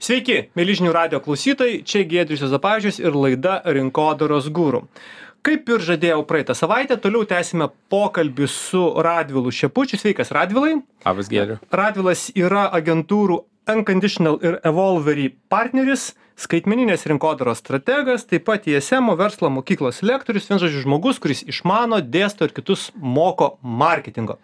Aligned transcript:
Sveiki, 0.00 0.46
mėlyžinių 0.56 0.94
radio 0.96 1.18
klausytojai, 1.20 1.82
čia 1.84 2.06
Gėdrius 2.08 2.40
Zapažius 2.48 2.96
ir 3.02 3.12
laida 3.12 3.58
Rinkodaros 3.68 4.46
gūrų. 4.48 4.86
Kaip 5.44 5.68
ir 5.68 5.84
žadėjau 5.84 6.22
praeitą 6.28 6.56
savaitę, 6.56 6.96
toliau 6.96 7.26
tęsime 7.28 7.66
pokalbį 7.92 8.48
su 8.48 8.80
Radvilu 9.04 9.52
Šepučiu. 9.52 10.00
Sveikas, 10.00 10.32
Radvilai. 10.32 10.78
Labas, 11.04 11.28
Gėriu. 11.28 11.58
Radvilas 11.68 12.22
yra 12.32 12.62
agentūrų 12.80 13.42
Unconditional 13.70 14.38
ir 14.42 14.58
Evolvery 14.66 15.30
partneris, 15.52 16.10
skaitmeninės 16.40 17.04
rinkodaros 17.10 17.60
strategas, 17.60 18.24
taip 18.28 18.46
pat 18.48 18.66
ISM 18.70 19.10
verslo 19.18 19.50
mokyklos 19.52 20.00
lektorius, 20.06 20.48
vien 20.48 20.60
žodžiu 20.62 20.84
žmogus, 20.86 21.20
kuris 21.22 21.42
išmano, 21.44 22.00
dėsto 22.00 22.48
ir 22.48 22.54
kitus 22.56 22.88
moko 22.96 23.52
marketingo. 23.60 24.38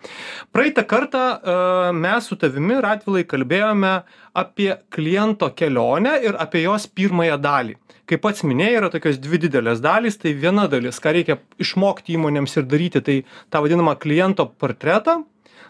Praeitą 0.52 0.84
kartą 0.88 1.24
uh, 1.36 1.88
mes 1.96 2.28
su 2.28 2.36
tavimi, 2.40 2.76
Radvilai, 2.84 3.24
kalbėjome 3.28 3.94
apie 4.36 4.70
kliento 4.92 5.48
kelionę 5.56 6.18
ir 6.26 6.36
apie 6.42 6.66
jos 6.66 6.86
pirmąją 6.86 7.40
dalį. 7.40 7.78
Kaip 8.06 8.22
pats 8.22 8.44
minėjai, 8.46 8.76
yra 8.78 8.90
tokios 8.92 9.16
dvi 9.18 9.40
didelės 9.46 9.80
dalys. 9.82 10.20
Tai 10.22 10.30
viena 10.38 10.68
dalis, 10.70 11.00
ką 11.02 11.16
reikia 11.16 11.40
išmokti 11.62 12.14
įmonėms 12.14 12.54
ir 12.60 12.68
daryti, 12.70 13.02
tai 13.02 13.16
tą 13.50 13.64
vadinamą 13.64 13.96
kliento 13.98 14.46
portretą, 14.46 15.24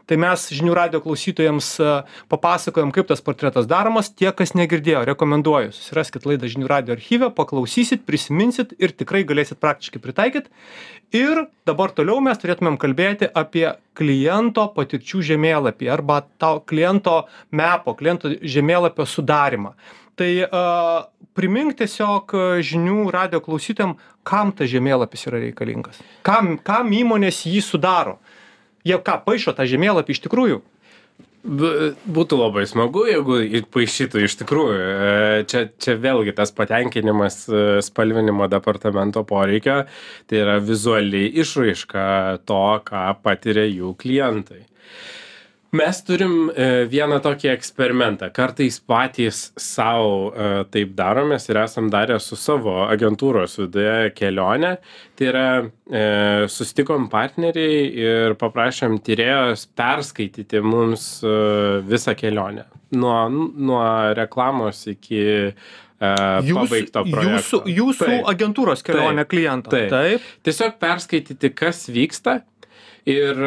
tai 0.06 0.19
mes 0.20 0.46
žinių 0.55 0.74
radijo 0.77 1.02
klausytojams 1.05 1.70
e, 1.83 1.91
papasakojom 2.33 2.92
kaip 2.95 3.09
tas 3.10 3.23
portretas 3.24 3.69
daromas. 3.70 4.12
Tie 4.14 4.30
kas 4.37 4.55
negirdėjo 4.59 5.02
rekomenduoju 5.10 5.74
susiraskit 5.74 6.28
laidą 6.28 6.51
žinių 6.52 6.70
radijo 6.70 6.97
archyve 6.97 7.30
paklausysit 7.37 8.06
prisiminsit 8.09 8.77
ir 8.78 8.95
tikrai 8.95 9.24
galėsit 9.27 9.61
praktiškai 9.62 10.02
pritaikyt 10.02 10.48
ir 11.16 11.47
dabar 11.69 11.95
toliau 11.97 12.23
mes 12.24 12.38
turėtumėm 12.41 12.78
kalbėti 12.80 13.28
apie 13.34 13.69
kliento 13.98 14.69
patirčių 14.77 15.23
žemėlapį 15.33 15.92
arba 15.92 16.23
to 16.38 16.56
kliento 16.69 17.23
mepo 17.50 17.97
kliento 17.98 18.33
žemėlapio 18.42 19.06
sudarymą 19.09 19.75
tai 20.16 20.30
a, 20.48 21.06
primink 21.36 21.77
tiesiog 21.78 22.33
žinių 22.64 23.11
radijo 23.12 23.42
klausytojam 23.45 23.97
kam 24.27 24.53
tas 24.56 24.70
žemėlapis 24.72 25.27
yra 25.28 25.42
reikalingas. 25.44 26.00
Kam 26.27 26.56
kam 26.64 26.91
įmonės 26.97 27.44
jį 27.47 27.62
sudaro 27.64 28.16
jie 28.87 28.98
ką 29.03 29.20
paišo 29.27 29.56
tą 29.56 29.67
žemėlapį 29.69 30.17
iš 30.17 30.25
tikrųjų 30.29 30.62
Būtų 31.47 32.37
labai 32.41 32.65
smagu, 32.67 33.05
jeigu 33.06 33.37
paaišytų 33.70 34.25
iš 34.27 34.34
tikrųjų. 34.41 34.78
E, 34.83 35.45
čia, 35.47 35.61
čia 35.78 35.95
vėlgi 36.03 36.34
tas 36.34 36.51
patenkinimas 36.51 37.45
e, 37.47 37.61
spalvinimo 37.87 38.48
departamento 38.51 39.23
poreikio, 39.28 39.84
tai 40.27 40.41
yra 40.43 40.56
vizuali 40.59 41.28
išraiška 41.39 42.06
to, 42.51 42.65
ką 42.89 43.05
patiria 43.23 43.69
jų 43.69 43.95
klientai 44.01 44.65
mes 45.75 45.98
turim 46.06 46.34
e, 46.50 46.67
vieną 46.91 47.19
tokį 47.25 47.50
eksperimentą 47.53 48.28
kartais 48.34 48.78
patys 48.86 49.41
sau 49.61 50.31
e, 50.31 50.64
taip 50.72 50.92
daromės 50.98 51.48
ir 51.50 51.59
esam 51.62 51.89
darę 51.91 52.19
su 52.22 52.39
savo 52.39 52.77
agentūros 52.86 53.59
viduje 53.61 54.12
kelionę 54.17 54.77
tai 55.19 55.28
yra 55.31 55.47
e, 55.62 56.05
susitikom 56.53 57.09
partneriai 57.12 57.81
ir 58.06 58.37
paprašėm 58.39 59.00
tyrėjos 59.06 59.67
perskaityti 59.77 60.62
mums 60.62 61.09
visą 61.87 62.14
kelionę 62.19 62.69
nuo 62.97 63.19
nuo 63.31 63.83
reklamos 64.17 64.87
iki 64.92 65.25
Jūs, 65.97 66.53
pabaigto 66.53 67.06
projekto. 67.09 67.31
Jūsų, 67.33 67.59
jūsų 67.72 68.05
taip, 68.05 68.27
agentūros 68.28 68.83
kelionė 68.84 69.22
klientams. 69.25 69.72
Taip. 69.72 69.87
taip. 69.89 70.27
Tiesiog 70.44 70.75
perskaityti, 70.77 71.48
kas 71.56 71.87
vyksta 71.89 72.34
ir 73.09 73.41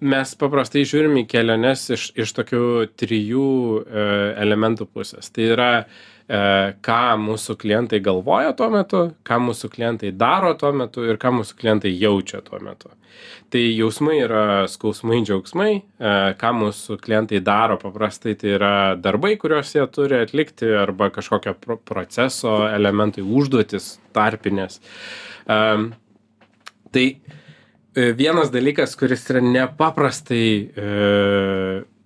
mes 0.00 0.32
paprastai 0.40 0.84
žiūrim 0.88 1.18
į 1.22 1.26
keliones 1.30 1.88
iš 1.94 2.06
iš 2.18 2.32
tokių 2.36 2.62
trijų 2.98 3.50
e, 3.80 4.06
elementų 4.42 4.86
pusės. 4.88 5.28
Tai 5.34 5.48
yra 5.54 5.68
e, 5.80 5.84
ką 6.84 7.02
mūsų 7.20 7.56
klientai 7.60 8.00
galvoja 8.04 8.54
tuo 8.56 8.70
metu 8.72 9.02
ką 9.26 9.40
mūsų 9.48 9.70
klientai 9.74 10.12
daro 10.16 10.54
tuo 10.58 10.72
metu 10.76 11.04
ir 11.04 11.20
ką 11.20 11.34
mūsų 11.40 11.58
klientai 11.60 11.92
jaučia 11.92 12.40
tuo 12.46 12.60
metu. 12.64 12.92
Tai 13.52 13.60
jausmai 13.60 14.20
yra 14.22 14.44
skausmai 14.70 15.20
džiaugsmai 15.26 15.72
e, 15.76 15.82
ką 16.40 16.52
mūsų 16.62 17.00
klientai 17.04 17.42
daro 17.44 17.76
paprastai 17.82 18.36
tai 18.40 18.54
yra 18.56 18.74
darbai 18.96 19.34
kuriuos 19.40 19.74
jie 19.76 19.84
turi 19.92 20.22
atlikti 20.22 20.70
arba 20.84 21.10
kažkokio 21.12 21.56
pro 21.60 21.76
proceso 21.76 22.62
elementai 22.70 23.26
užduotys 23.26 23.98
tarpinės. 24.16 24.80
Tai 26.90 27.04
E, 27.10 27.49
vienas 27.94 28.52
dalykas, 28.54 28.94
kuris 28.98 29.24
yra 29.32 29.40
nepaprastai 29.42 30.46
e, 30.70 30.90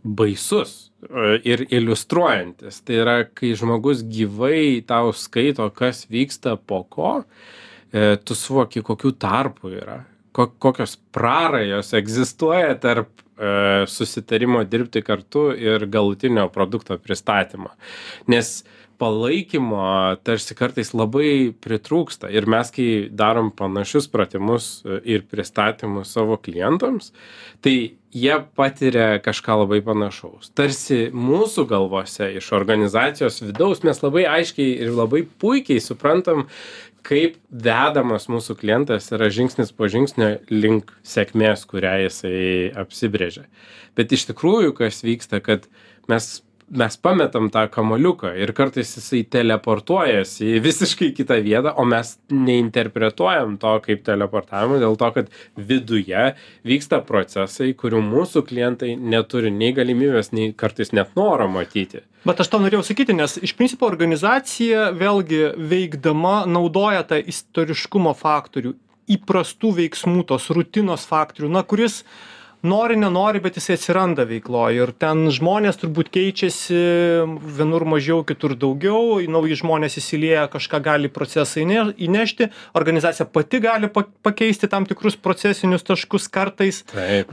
baisus 0.04 0.92
e, 1.08 1.40
ir 1.48 1.64
iliustruojantis, 1.72 2.80
tai 2.84 3.00
yra, 3.02 3.16
kai 3.28 3.54
žmogus 3.58 4.04
gyvai 4.08 4.84
tau 4.86 5.12
skaito, 5.16 5.66
kas 5.76 6.04
vyksta 6.12 6.56
po 6.56 6.82
ko, 6.84 7.12
e, 7.92 8.14
tu 8.20 8.36
suvoki, 8.38 8.84
kokių 8.84 9.14
tarpų 9.20 9.74
yra, 9.80 9.98
ko, 10.36 10.48
kokios 10.60 10.96
prarajos 11.14 11.94
egzistuoja 11.96 12.76
tarp 12.80 13.24
e, 13.36 13.84
susitarimo 13.90 14.64
dirbti 14.68 15.04
kartu 15.04 15.50
ir 15.56 15.88
galutinio 15.88 16.48
produkto 16.52 16.98
pristatymo. 17.00 17.72
Nes 18.28 18.60
palaikymo 18.98 19.84
tarsi 20.26 20.56
kartais 20.58 20.92
labai 20.94 21.52
pritrūksta. 21.64 22.30
Ir 22.32 22.46
mes 22.50 22.70
kai 22.74 22.88
darom 23.10 23.50
panašius 23.54 24.08
pratimus 24.12 24.68
e, 24.84 25.00
ir 25.16 25.26
pristatymus 25.30 26.14
savo 26.14 26.38
klientams 26.40 27.12
tai 27.64 27.96
jie 28.14 28.38
patiria 28.56 29.18
kažką 29.24 29.58
labai 29.64 29.80
panašaus. 29.84 30.52
Tarsi 30.54 31.08
mūsų 31.14 31.66
galvose 31.70 32.30
iš 32.38 32.52
organizacijos 32.56 33.42
vidaus 33.42 33.84
mes 33.86 34.02
labai 34.04 34.26
aiškiai 34.38 34.76
ir 34.86 34.94
labai 34.94 35.24
puikiai 35.26 35.82
suprantam 35.82 36.46
kaip 37.04 37.36
vedamas 37.50 38.28
mūsų 38.32 38.56
klientas 38.60 39.10
yra 39.12 39.28
žingsnis 39.32 39.74
po 39.76 39.88
žingsnio 39.92 40.38
link 40.52 40.92
sėkmės 41.04 41.66
kurią 41.68 41.98
jisai 42.06 42.44
apsibrėžia 42.80 43.44
bet 43.98 44.14
iš 44.14 44.28
tikrųjų 44.30 44.72
kas 44.78 45.02
vyksta 45.04 45.42
kad 45.44 45.68
mes 46.10 46.38
mes 46.74 46.96
pametam 46.96 47.48
tą 47.54 47.64
kamuoliuką 47.70 48.32
ir 48.40 48.52
kartais 48.56 48.90
jisai 48.96 49.22
teleportuojasi 49.30 50.48
į 50.56 50.62
visiškai 50.64 51.10
kitą 51.16 51.38
vietą 51.44 51.74
o 51.78 51.84
mes 51.88 52.14
neinterpretuojam 52.32 53.56
to 53.62 53.74
kaip 53.84 54.02
teleportavimo 54.06 54.80
dėl 54.82 54.98
to 55.00 55.10
kad 55.16 55.30
viduje 55.70 56.26
vyksta 56.66 57.00
procesai 57.06 57.72
kurių 57.78 58.02
mūsų 58.08 58.44
klientai 58.48 58.94
neturi 58.98 59.52
nei 59.54 59.74
galimybės 59.76 60.32
nei 60.34 60.52
kartais 60.52 60.92
net 60.96 61.14
noro 61.18 61.48
matyti. 61.50 62.02
Vat 62.24 62.40
aš 62.40 62.50
tą 62.50 62.60
norėjau 62.62 62.84
sakyti 62.86 63.16
nes 63.16 63.36
iš 63.38 63.54
principo 63.58 63.86
organizacija 63.90 64.90
vėlgi 64.96 65.42
veikdama 65.70 66.42
naudoja 66.50 67.04
tą 67.06 67.20
istoriškumo 67.20 68.14
faktorių 68.18 68.74
įprastų 69.14 69.74
veiksmų 69.78 70.24
tos 70.30 70.48
rutinos 70.56 71.04
faktorių 71.08 71.50
na 71.52 71.62
kuris 71.68 72.02
nori 72.64 72.96
nenori 72.96 73.40
bet 73.44 73.58
jisai 73.58 73.76
atsiranda 73.78 74.24
veikloj. 74.28 74.78
Ir 74.80 74.92
ten 75.00 75.28
žmonės 75.34 75.78
turbūt 75.82 76.10
keičiasi 76.14 76.78
vienur 77.58 77.84
mažiau 77.88 78.24
kitur 78.26 78.56
daugiau. 78.58 79.20
Nauji 79.34 79.58
žmonės 79.60 79.98
įsilieja 80.00 80.46
kažką 80.52 80.80
gali 80.84 81.10
į 81.10 81.14
procesą 81.14 81.62
įne 81.62 81.90
įnešti. 82.06 82.48
Organizacija 82.80 83.28
pati 83.28 83.60
gali 83.64 83.90
pa 83.92 84.06
pakeisti 84.26 84.70
tam 84.72 84.88
tikrus 84.88 85.18
procesinius 85.20 85.84
taškus 85.86 86.30
kartais. 86.32 86.82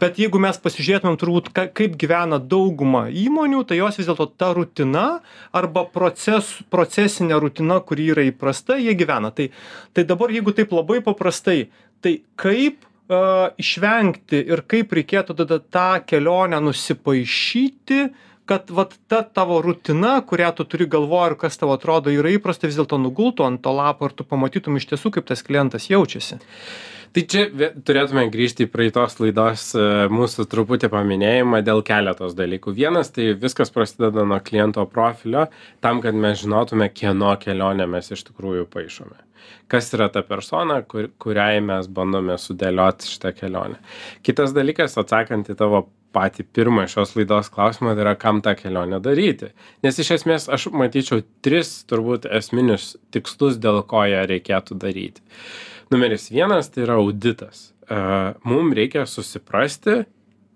Bet 0.02 0.20
jeigu 0.22 0.42
mes 0.44 0.60
pasižiūrėtumėm 0.62 1.18
turbūt 1.22 1.52
ką 1.56 1.68
kaip 1.80 1.98
gyvena 2.02 2.42
dauguma 2.42 3.08
įmonių 3.10 3.64
tai 3.70 3.80
jos 3.80 4.02
vis 4.02 4.10
dėlto 4.12 4.30
ta 4.36 4.52
rutina 4.58 5.08
arba 5.56 5.86
proces 5.88 6.52
procesinė 6.74 7.40
rutina 7.42 7.80
kuri 7.80 8.12
yra 8.14 8.28
įprasta 8.28 8.80
jie 8.82 8.96
gyvena. 9.00 9.32
Tai 9.32 9.50
tai 9.96 10.08
dabar 10.08 10.34
jeigu 10.34 10.54
taip 10.56 10.76
labai 10.76 11.00
paprastai 11.06 11.70
tai 12.02 12.20
kaip 12.36 12.91
išvengti 13.62 14.42
ir 14.52 14.64
kaip 14.70 14.94
reikėtų 14.98 15.36
tada 15.44 15.60
tą 15.62 15.90
kelionę 16.08 16.62
nusipaišyti, 16.64 18.04
kad 18.50 18.72
vat 18.74 18.96
ta 19.08 19.22
tavo 19.24 19.62
rutina, 19.64 20.18
kurią 20.28 20.50
tu 20.56 20.66
turi 20.68 20.88
galvoje 20.92 21.32
ir 21.32 21.38
kas 21.40 21.60
tavo 21.62 21.76
atrodo 21.78 22.12
yra 22.12 22.34
įprasta, 22.36 22.68
vis 22.68 22.80
dėlto 22.80 23.00
nugultų 23.00 23.46
ant 23.48 23.62
to 23.64 23.72
lapo 23.76 24.10
ir 24.10 24.16
tu 24.18 24.26
pamatytum 24.28 24.80
iš 24.80 24.90
tiesų, 24.92 25.14
kaip 25.16 25.30
tas 25.30 25.46
klientas 25.46 25.88
jaučiasi. 25.92 26.42
Tai 27.12 27.24
čia 27.28 27.72
turėtume 27.84 28.24
grįžti 28.32 28.66
į 28.68 28.72
praeitos 28.72 29.18
laidos 29.20 29.66
e, 29.76 29.88
mūsų 30.12 30.46
truputį 30.52 30.88
paminėjimą 30.94 31.60
dėl 31.68 31.84
keletos 31.84 32.38
dalykų. 32.38 32.72
Vienas, 32.78 33.12
tai 33.12 33.34
viskas 33.40 33.74
prasideda 33.76 34.24
nuo 34.24 34.40
kliento 34.40 34.86
profilio, 34.88 35.50
tam, 35.84 36.00
kad 36.04 36.16
mes 36.16 36.40
žinotume, 36.40 36.88
kieno 36.96 37.34
kelionę 37.40 37.88
mes 37.92 38.16
iš 38.16 38.24
tikrųjų 38.32 38.68
paaišome 38.72 39.31
kas 39.72 39.90
yra 39.96 40.10
ta 40.12 40.24
persona, 40.28 40.82
kur, 40.84 41.10
kuriai 41.22 41.62
mes 41.64 41.88
bandome 41.92 42.38
sudėlioti 42.40 43.10
šitą 43.10 43.34
kelionę. 43.38 43.80
Kitas 44.26 44.56
dalykas, 44.56 44.98
atsakant 45.00 45.52
į 45.52 45.58
tavo 45.60 45.86
patį 46.12 46.46
pirmą 46.52 46.86
šios 46.92 47.16
laidos 47.16 47.50
klausimą, 47.54 47.96
tai 47.96 48.06
yra, 48.06 48.16
kam 48.20 48.42
tą 48.44 48.54
kelionę 48.60 49.00
daryti. 49.04 49.52
Nes 49.86 50.00
iš 50.02 50.14
esmės 50.18 50.50
aš 50.52 50.68
matyčiau 50.76 51.24
tris 51.46 51.82
turbūt 51.88 52.28
esminius 52.28 52.96
tikslus, 53.16 53.60
dėl 53.64 53.82
ko 53.88 54.04
ją 54.10 54.26
reikėtų 54.32 54.78
daryti. 54.82 55.24
Numeris 55.92 56.30
vienas 56.32 56.72
tai 56.72 56.86
yra 56.86 57.00
auditas. 57.00 57.70
Mums 58.48 58.76
reikia 58.78 59.06
susiprasti, 59.10 60.04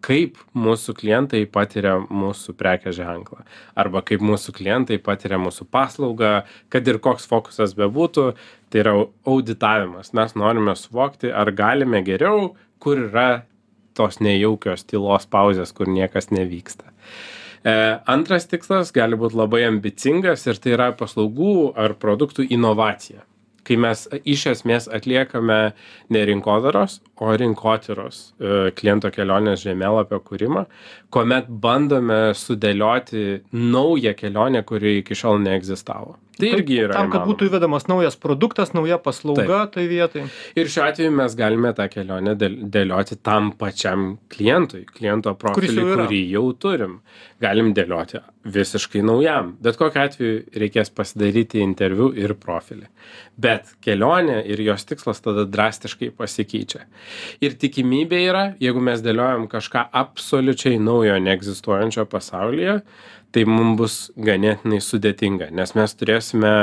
kaip 0.06 0.38
mūsų 0.57 0.94
klientai 1.00 1.44
patiria 1.50 1.96
mūsų 1.98 2.54
prekės 2.60 2.98
ženklą. 3.00 3.42
Arba 3.80 4.04
kaip 4.06 4.24
mūsų 4.25 4.54
klientai 4.60 5.00
patiria 5.02 5.40
mūsų 5.42 5.68
paslaugą 5.74 6.36
kad 6.74 6.88
ir 6.88 7.02
koks 7.04 7.25
fokusas 7.30 7.74
bebūtų 7.78 8.28
tai 8.69 8.84
yra 8.84 8.96
auditavimas. 9.25 10.13
Mes 10.18 10.38
norime 10.38 10.75
suvokti 10.78 11.34
ar 11.34 11.52
galime 11.56 12.04
geriau 12.06 12.54
kur 12.80 13.07
yra 13.07 13.46
tos 13.98 14.19
nejaukios 14.22 14.86
tylos 14.86 15.25
pauzės 15.31 15.72
kur 15.74 15.90
niekas 15.90 16.30
nevyksta. 16.36 16.92
E, 17.66 17.75
antras 18.12 18.46
tikslas 18.51 18.92
gali 18.94 19.18
būt 19.18 19.38
labai 19.38 19.63
ambicingas 19.69 20.46
ir 20.46 20.60
tai 20.62 20.75
yra 20.75 20.92
paslaugų 20.98 21.72
ar 21.80 21.96
produktų 22.01 22.46
inovacija 22.54 23.24
kai 23.65 23.77
mes 23.81 24.06
iš 24.23 24.45
esmės 24.53 24.89
atliekame 24.94 25.59
ne 26.13 26.25
rinkodaros 26.29 27.00
o 27.21 27.31
rinkotyros 27.33 28.21
e, 28.39 28.71
kliento 28.77 29.12
kelionės 29.13 29.63
žemėlapio 29.65 30.21
kūrimą 30.27 30.65
kuomet 31.13 31.50
bandome 31.50 32.19
sudėlioti 32.38 33.25
naują 33.53 34.15
kelionę 34.17 34.63
kuri 34.67 35.00
iki 35.01 35.17
šiol 35.17 35.41
neegzistavo 35.45 36.15
tai 36.40 36.52
irgi 36.56 36.78
yra 36.86 36.94
tam 36.98 37.10
kad 37.12 37.22
įmanoma. 37.22 37.30
būtų 37.32 37.50
įvedamas 37.50 37.88
naujas 37.88 38.16
produktas 38.20 38.74
nauja 38.76 38.98
paslauga 39.02 39.66
toj 39.72 39.88
vietoj. 39.92 40.26
Ir 40.56 40.66
šiuo 40.72 40.86
atveju 40.90 41.12
mes 41.12 41.36
galime 41.40 41.74
tą 41.78 41.88
kelionę 41.90 42.36
dėl- 42.40 42.58
dėlioti 42.70 43.18
tam 43.24 43.52
pačiam 43.54 44.18
klientui 44.30 44.86
kliento 44.86 45.34
profiliui 45.38 45.84
jau 45.84 45.94
yra. 45.96 46.08
kurį 46.08 46.22
jau 46.32 46.46
turim. 46.54 47.00
Galim 47.42 47.74
dėlioti 47.76 48.22
visiškai 48.46 49.02
naujam. 49.04 49.58
Bet 49.62 49.76
kokiu 49.78 50.02
atveju 50.06 50.44
reikės 50.56 50.90
pasidaryti 50.96 51.60
interviu 51.62 52.12
ir 52.16 52.34
profilį. 52.36 52.88
Bet 53.38 53.74
kelionė 53.84 54.46
ir 54.46 54.62
jos 54.64 54.86
tikslas 54.86 55.20
tada 55.22 55.44
drastiškai 55.46 56.12
pasikeičia. 56.16 56.86
Ir 57.42 57.52
tikimybė 57.60 58.22
yra 58.30 58.46
jeigu 58.60 58.82
mes 58.82 59.02
dėliojam 59.02 59.48
kažką 59.52 59.90
absoliučiai 59.92 60.80
naujo 60.80 61.18
neegzistuojančio 61.20 62.06
pasaulyje 62.06 62.82
tai 63.36 63.44
mum 63.50 63.76
bus 63.80 64.10
ganėtinai 64.16 64.80
sudėtinga 64.84 65.50
nes 65.52 65.76
mes 65.76 65.96
turėsime 66.00 66.54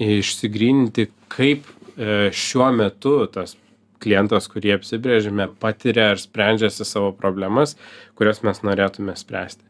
išsigryninti 0.00 1.10
kaip 1.32 1.66
e, 1.68 2.30
šiuo 2.32 2.70
metu 2.76 3.18
tas 3.34 3.58
klientas 4.02 4.48
kurį 4.50 4.78
apsibrėžėme 4.78 5.50
patiria 5.62 6.12
ar 6.14 6.20
sprendžiasi 6.20 6.86
savo 6.88 7.12
problemas 7.16 7.76
kurias 8.18 8.42
mes 8.46 8.62
norėtume 8.64 9.14
spręsti. 9.18 9.64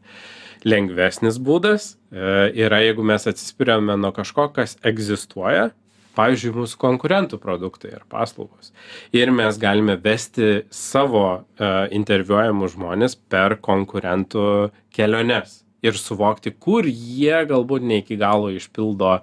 Lengvesnis 0.63 1.37
būdas 1.43 1.93
e, 1.93 2.53
yra 2.63 2.79
jeigu 2.85 3.03
mes 3.05 3.27
atsispiriame 3.27 3.97
nuo 3.99 4.13
kažko 4.15 4.47
kas 4.55 4.77
egzistuoja 4.87 5.73
pavyzdžiui 6.13 6.53
mūsų 6.55 6.77
konkurentų 6.81 7.39
produktai 7.41 7.95
ar 7.97 8.03
paslaugos. 8.09 8.71
Ir 9.17 9.33
mes 9.33 9.57
galime 9.59 9.97
vesti 9.99 10.61
savo 10.71 11.25
e, 11.33 11.73
interviuojamus 11.97 12.77
žmones 12.77 13.17
per 13.33 13.57
konkurentų 13.65 14.47
keliones 14.93 15.62
ir 15.83 15.99
suvokti 15.99 16.53
kur 16.65 16.87
jie 16.87 17.43
galbūt 17.49 17.83
ne 17.89 17.99
iki 18.03 18.17
galo 18.19 18.51
išpildo 18.53 19.11
a, 19.13 19.19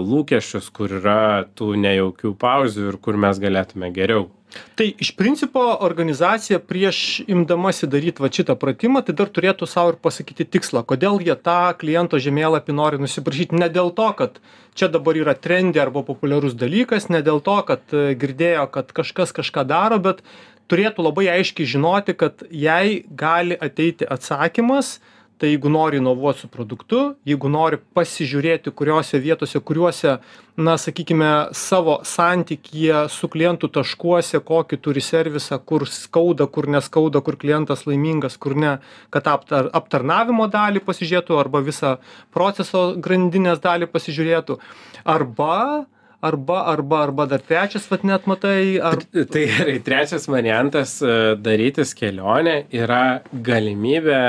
lūkesčius 0.00 0.68
kur 0.74 0.92
yra 1.00 1.46
tų 1.56 1.72
nejaukių 1.80 2.34
pauzių 2.40 2.92
ir 2.92 3.00
kur 3.02 3.18
mes 3.20 3.40
galėtume 3.42 3.90
geriau. 3.96 4.28
Tai 4.74 4.86
iš 4.98 5.12
principo 5.16 5.62
organizacija 5.80 6.58
prieš 6.58 7.20
imdamasi 7.30 7.86
daryt 7.86 8.18
vat 8.22 8.34
šitą 8.34 8.56
pratimą 8.58 9.02
tai 9.06 9.14
dar 9.18 9.30
turėtų 9.30 9.68
sau 9.70 9.92
ir 9.92 9.98
pasakyti 10.02 10.46
tikslą 10.56 10.82
kodėl 10.90 11.20
jie 11.22 11.36
tą 11.38 11.58
kliento 11.78 12.18
žemėlapį 12.18 12.74
nori 12.74 12.98
nusiprašyt 13.02 13.54
ne 13.54 13.68
dėl 13.70 13.92
to 13.94 14.08
kad 14.18 14.40
čia 14.74 14.90
dabar 14.90 15.18
yra 15.20 15.36
trendi 15.38 15.82
arba 15.82 16.02
populiarus 16.06 16.56
dalykas 16.58 17.08
ne 17.14 17.22
dėl 17.26 17.38
to 17.46 17.58
kad 17.68 17.94
e, 17.94 18.16
girdėjo 18.18 18.66
kad 18.74 18.90
kažkas 18.96 19.34
kažką 19.36 19.66
daro 19.70 20.00
bet 20.02 20.24
turėtų 20.70 21.06
labai 21.06 21.28
aiškiai 21.36 21.70
žinoti 21.76 22.16
kad 22.18 22.42
jai 22.50 23.04
gali 23.06 23.58
ateiti 23.68 24.08
atsakymas 24.16 24.98
tai 25.40 25.54
jeigu 25.54 25.72
nori 25.72 25.98
inovuot 26.00 26.42
su 26.42 26.48
produktu 26.52 27.00
jeigu 27.28 27.48
nori 27.48 27.80
pasižiūrėti 27.96 28.72
kuriose 28.76 29.20
vietose 29.24 29.60
kuriuose 29.64 30.18
na 30.60 30.76
sakykime 30.78 31.30
savo 31.56 31.96
santykyje 32.04 33.06
su 33.08 33.28
klientu 33.32 33.70
taškuose 33.72 34.42
kokį 34.50 34.80
turi 34.84 35.00
servisą 35.04 35.56
kur 35.64 35.86
skauda 35.88 36.46
kur 36.46 36.68
neskauda 36.68 37.22
kur 37.24 37.38
klientas 37.40 37.86
laimingas 37.88 38.36
kur 38.36 38.56
ne 38.56 38.76
kad 39.10 39.30
aptar 39.32 39.70
aptarnavimo 39.80 40.50
dalį 40.52 40.84
pasižiūrėtų 40.84 41.38
arba 41.40 41.64
visą 41.64 41.96
proceso 42.34 42.90
grandinės 43.00 43.62
dalį 43.64 43.88
pasižiūrėtų. 43.94 44.58
Arba 45.04 45.86
arba 46.20 46.58
arba 46.68 47.00
arba 47.06 47.26
dar 47.26 47.40
trečias 47.40 47.86
vat 47.90 48.04
net 48.04 48.26
matai 48.28 48.76
ar 48.76 49.00
Tai 49.16 49.44
gerai, 49.54 49.78
trečias 49.80 50.28
variantas 50.28 50.98
e, 51.00 51.14
darytis 51.40 51.94
kelionę 51.96 52.66
yra 52.76 53.22
galimybė 53.32 54.20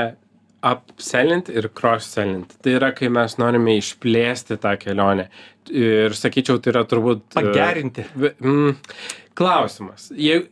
upselint 0.62 1.50
ir 1.52 1.68
cross-selint. 1.74 2.56
Tai 2.62 2.76
yra, 2.78 2.92
kai 2.96 3.10
mes 3.12 3.36
norime 3.40 3.76
išplėsti 3.80 4.58
tą 4.62 4.76
kelionę. 4.80 5.28
Ir 5.72 6.14
sakyčiau, 6.18 6.60
tai 6.62 6.74
yra 6.74 6.82
turbūt... 6.88 7.28
e, 7.32 7.36
pagerinti 7.38 8.06
mm, 8.18 8.74
Klausimas. 9.38 10.10
Je, 10.18 10.42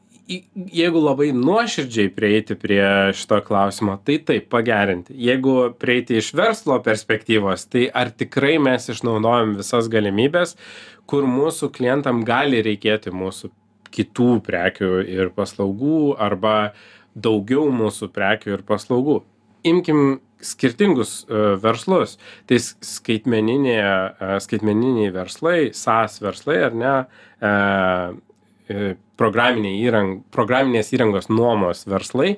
jeigu 0.70 1.02
labai 1.02 1.30
nuoširdžiai 1.36 2.10
prieiti 2.14 2.56
prie 2.58 2.84
šito 3.16 3.40
klausimo, 3.46 3.96
tai 4.06 4.18
taip, 4.26 4.48
pagerinti. 4.52 5.16
Jeigu 5.28 5.56
prieiti 5.80 6.18
iš 6.20 6.32
verslo 6.38 6.78
perspektyvos, 6.84 7.66
tai 7.72 7.88
ar 7.94 8.12
tikrai 8.14 8.56
mes 8.62 8.90
išnaudojam 8.92 9.56
visas 9.60 9.90
galimybės, 9.92 10.56
kur 11.10 11.26
mūsų 11.26 11.72
klientam 11.74 12.22
gali 12.26 12.62
reikėti 12.66 13.12
mūsų 13.14 13.50
kitų 13.90 14.30
prekių 14.46 14.92
ir 15.10 15.32
paslaugų 15.34 16.14
arba 16.22 16.72
daugiau 17.18 17.66
mūsų 17.74 18.12
prekių 18.14 18.54
ir 18.54 18.66
paslaugų. 18.66 19.20
Imkim 19.66 20.20
skirtingus 20.40 21.24
e, 21.24 21.42
verslus. 21.60 22.16
Tai 22.48 22.58
skaitmeninėje, 22.60 23.92
e, 23.92 24.32
skaitmeniniai 24.44 25.12
verslai, 25.14 25.60
SaaS 25.76 26.20
verslai 26.24 26.58
ar 26.68 26.76
ne, 26.76 26.96
e, 27.40 27.54
programiniai 29.18 29.80
įrang, 29.82 30.20
programinės 30.30 30.92
įrangos 30.94 31.26
nuomos 31.26 31.80
verslai, 31.90 32.36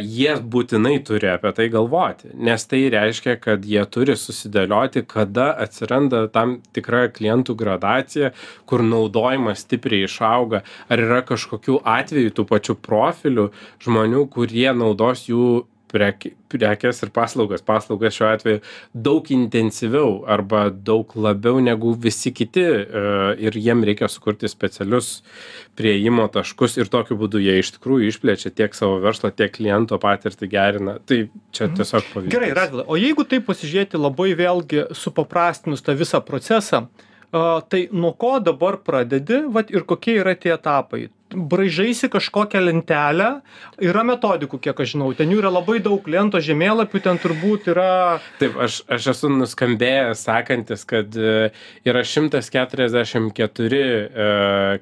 jie 0.00 0.30
būtinai 0.40 0.94
turi 1.04 1.28
apie 1.28 1.50
tai 1.58 1.66
galvoti, 1.70 2.30
nes 2.32 2.64
tai 2.64 2.80
reiškia, 2.90 3.34
kad 3.44 3.68
jie 3.68 3.82
turi 3.92 4.16
susidėlioti, 4.16 5.04
kada 5.04 5.50
atsiranda 5.60 6.24
tam 6.32 6.56
tikra 6.72 7.04
klientų 7.12 7.58
gradacija, 7.60 8.32
kur 8.64 8.80
naudojimas 8.80 9.60
stipriai 9.66 10.08
išauga, 10.08 10.64
ar 10.88 11.04
yra 11.04 11.20
kažkokių 11.28 11.82
atvejų 11.84 12.32
tų 12.40 12.48
pačių 12.54 12.78
profilių 12.80 13.50
žmonių, 13.84 14.24
kurie 14.32 14.70
naudos 14.72 15.28
jų 15.28 15.68
preki 15.90 16.32
prekes 16.50 17.02
ir 17.04 17.12
paslaugas. 17.14 17.62
Paslaugas 17.66 18.16
šiuo 18.16 18.28
atveju 18.30 18.60
daug 18.94 19.28
intensyviau 19.34 20.24
arba 20.30 20.68
daug 20.70 21.12
labiau 21.14 21.60
negu 21.62 21.92
visi 22.06 22.32
kiti 22.34 22.64
e, 22.64 23.04
ir 23.46 23.58
jiem 23.58 23.84
reikia 23.86 24.08
sukurti 24.10 24.50
specialius 24.50 25.20
priėjimo 25.78 26.26
taškus 26.32 26.78
ir 26.80 26.90
tokiu 26.92 27.18
būdu 27.20 27.42
jie 27.42 27.58
iš 27.60 27.74
tikrųjų 27.76 28.10
išplečia 28.10 28.54
tiek 28.54 28.74
savo 28.76 28.98
verslą 29.04 29.32
tiek 29.34 29.52
kliento 29.54 29.98
patirtį 30.02 30.50
gerina. 30.50 30.96
Tai 31.06 31.22
čia 31.54 31.70
tiesiog 31.76 32.10
pavyzdys. 32.14 32.34
Gerai, 32.34 32.50
Radvilai, 32.56 32.88
o 32.88 32.98
jeigu 32.98 33.26
taip 33.28 33.46
pasižiūrėti 33.50 34.00
labai 34.00 34.32
vėlgi 34.38 34.88
supaprastinus 34.96 35.84
tą 35.86 35.94
visą 35.98 36.22
procesą, 36.24 36.86
tai 37.30 37.86
nuo 37.92 38.12
ko 38.18 38.38
dabar 38.42 38.80
pradedi, 38.84 39.44
vat 39.54 39.70
ir 39.70 39.86
kokie 39.88 40.18
yra 40.20 40.34
tie 40.34 40.54
etapai? 40.56 41.08
Braižaisi 41.30 42.08
kažkokią 42.10 42.60
lentelę, 42.64 43.28
yra 43.78 44.02
metodikų, 44.06 44.58
kiek 44.64 44.80
aš 44.82 44.94
žinau, 44.96 45.10
ten 45.14 45.30
jų 45.30 45.38
yra 45.42 45.52
labai 45.52 45.78
daug, 45.82 46.06
lento 46.10 46.40
žemėlapių 46.42 47.02
ten 47.04 47.20
turbūt 47.22 47.70
yra, 47.70 48.18
Taip, 48.40 48.58
aš, 48.58 48.80
aš 48.90 49.10
esu 49.14 49.30
nuskambėjęs 49.32 50.24
sakantis, 50.26 50.82
kad 50.88 51.14
e, 51.14 51.50
yra 51.86 52.02
144 52.02 53.80
e, 53.80 54.28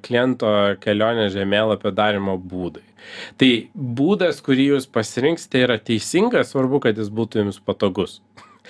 kliento 0.05 0.55
kelionės 0.81 1.35
žemėlapio 1.37 1.93
darimo 1.93 2.39
būdai. 2.41 2.85
Tai 3.41 3.51
būdas, 3.75 4.41
kurį 4.45 4.73
jūs 4.73 4.89
pasirinksite, 4.93 5.65
yra 5.67 5.79
teisingas, 5.81 6.53
svarbu, 6.55 6.81
kad 6.89 6.99
jis 6.99 7.13
būtų 7.13 7.45
jums 7.45 7.61
patogus. 7.65 8.19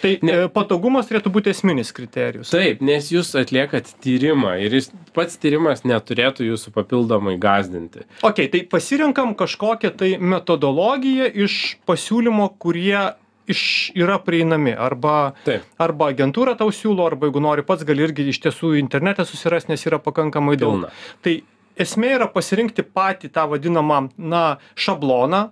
Tai 0.03 0.19
Ne. 0.23 0.33
ne. 0.33 0.49
patogumas 0.53 1.09
turėtų 1.11 1.33
būti 1.35 1.53
esminis 1.55 1.93
kriterijus. 1.97 2.51
Taip, 2.55 2.81
nes 2.85 3.11
jūs 3.13 3.35
atliekat 3.39 3.91
tyrimą 4.05 4.57
ir 4.63 4.79
jis, 4.79 4.91
pats 5.17 5.39
tyrimas 5.41 5.85
neturėtų 5.89 6.47
jūsų 6.49 6.73
papildomai 6.77 7.37
gazdinti. 7.41 8.07
Ok, 8.23 8.45
tai 8.53 8.63
pasirenkam 8.71 9.35
kažkokią 9.39 9.95
tai 9.99 10.13
metodologiją 10.19 11.31
iš 11.47 11.79
pasiūlymo, 11.89 12.51
kurie 12.59 13.15
iš, 13.49 13.93
yra 13.97 14.19
prieinami. 14.23 14.75
Arba, 14.77 15.35
Taip. 15.47 15.65
arba 15.81 16.11
agentūra 16.13 16.55
tau 16.59 16.69
siūlo, 16.75 17.07
arba 17.09 17.29
jeigu 17.31 17.41
nori 17.43 17.65
pats, 17.67 17.87
gali 17.89 18.05
irgi 18.05 18.29
iš 18.29 18.43
tiesų 18.45 18.75
internete 18.81 19.25
susirasti, 19.29 19.73
nes 19.73 19.87
yra 19.89 20.01
pakankamai 20.03 20.59
daug. 20.61 20.89
Tai 21.25 21.39
esmė 21.81 22.15
yra 22.19 22.29
pasirinkti 22.33 22.85
patį 22.85 23.31
tą 23.33 23.47
vadinamą, 23.51 24.09
na, 24.19 24.59
šabloną, 24.79 25.49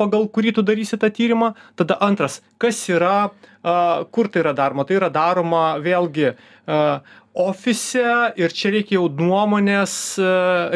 pagal 0.00 0.28
kurį 0.32 0.56
tu 0.56 0.64
darysi 0.66 0.98
tą 1.00 1.10
tyrimą. 1.12 1.52
Tada 1.76 1.98
antras, 2.04 2.40
kas 2.62 2.80
yra 2.92 3.30
kur 4.14 4.28
tai 4.30 4.44
yra 4.44 4.52
daroma? 4.54 4.84
Tai 4.86 4.98
yra 5.00 5.08
daroma 5.10 5.64
vėlgi 5.82 6.30
ofise 7.36 8.32
ir 8.40 8.52
čia 8.56 8.70
reikia 8.72 8.96
jau 8.96 9.06
nuomonės, 9.12 9.94
a, 10.16 10.28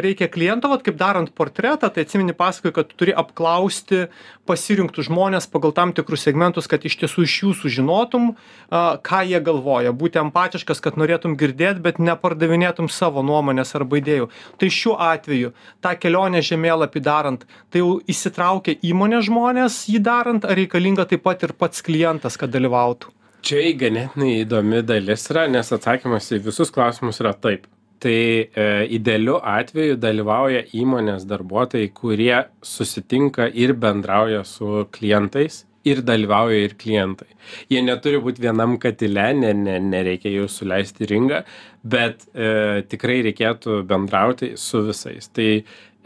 reikia 0.04 0.28
kliento, 0.32 0.68
vat, 0.68 0.84
kaip 0.84 0.98
darant 1.00 1.30
portretą, 1.32 1.88
tai 1.88 2.04
atsimeni 2.04 2.34
pasakoju, 2.36 2.74
kad 2.76 2.90
tu 2.90 2.98
turi 3.00 3.14
apklausti 3.16 4.04
pasirinktų 4.48 5.06
žmonės 5.06 5.48
pagal 5.50 5.72
tam 5.76 5.94
tikrus 5.96 6.26
segmentus, 6.26 6.68
kad 6.68 6.84
iš 6.84 6.98
tiesų 7.00 7.24
iš 7.24 7.36
jų 7.42 7.52
sužinotum, 7.62 8.34
a, 8.68 8.98
ką 9.00 9.22
jie 9.30 9.40
galvoja. 9.44 9.94
Būti 9.96 10.20
empatiškas, 10.20 10.82
kad 10.84 10.98
norėtum 11.00 11.38
girdėti, 11.40 11.80
bet 11.84 12.02
nepardavinėtum 12.02 12.90
savo 12.92 13.24
nuomonės 13.24 13.72
arba 13.78 14.02
idėjų. 14.02 14.28
Tai 14.60 14.72
šiuo 14.80 14.98
atveju 15.10 15.54
tą 15.80 15.94
kelionę 16.00 16.44
žemėlapį 16.44 17.04
darant, 17.06 17.46
tai 17.72 17.80
jau 17.80 17.96
įsitraukia 18.04 18.76
įmonė 18.84 19.22
žmonės 19.30 19.86
jį 19.88 20.04
darant, 20.04 20.44
ar 20.44 20.60
reikalinga 20.60 21.08
taip 21.08 21.24
pat 21.24 21.48
ir 21.48 21.56
pats 21.56 21.80
klientas, 21.86 22.36
kad 22.36 22.52
dalyvautų? 22.52 23.14
Čia 23.46 23.70
ganėtinai 23.80 24.40
įdomi 24.42 24.82
dalis 24.86 25.26
yra, 25.32 25.46
nes 25.48 25.72
atsakymas 25.72 26.28
į 26.34 26.42
visus 26.50 26.72
klausimus 26.74 27.20
yra 27.22 27.32
taip. 27.32 27.66
Tai 28.00 28.12
e, 28.16 28.68
idealiu 28.96 29.36
atveju 29.44 29.98
dalyvauja 30.00 30.62
įmonės 30.76 31.26
darbuotojai, 31.28 31.90
kurie 31.92 32.36
susitinka 32.64 33.48
ir 33.52 33.74
bendrauja 33.76 34.40
su 34.48 34.86
klientais 34.92 35.64
ir 35.84 36.00
dalyvauja 36.04 36.64
ir 36.64 36.76
klientai. 36.80 37.28
Jie 37.72 37.80
neturi 37.84 38.20
būti 38.20 38.44
vienam 38.44 38.76
katile, 38.80 39.30
ne, 39.36 39.52
ne, 39.56 39.78
nereikia 39.80 40.32
jų 40.32 40.48
suleisti 40.52 41.08
ringą, 41.08 41.42
bet 41.82 42.26
e, 42.32 42.82
tikrai 42.88 43.20
reikėtų 43.28 43.82
bendrauti 43.88 44.54
su 44.60 44.84
visais. 44.88 45.30
Tai 45.32 45.48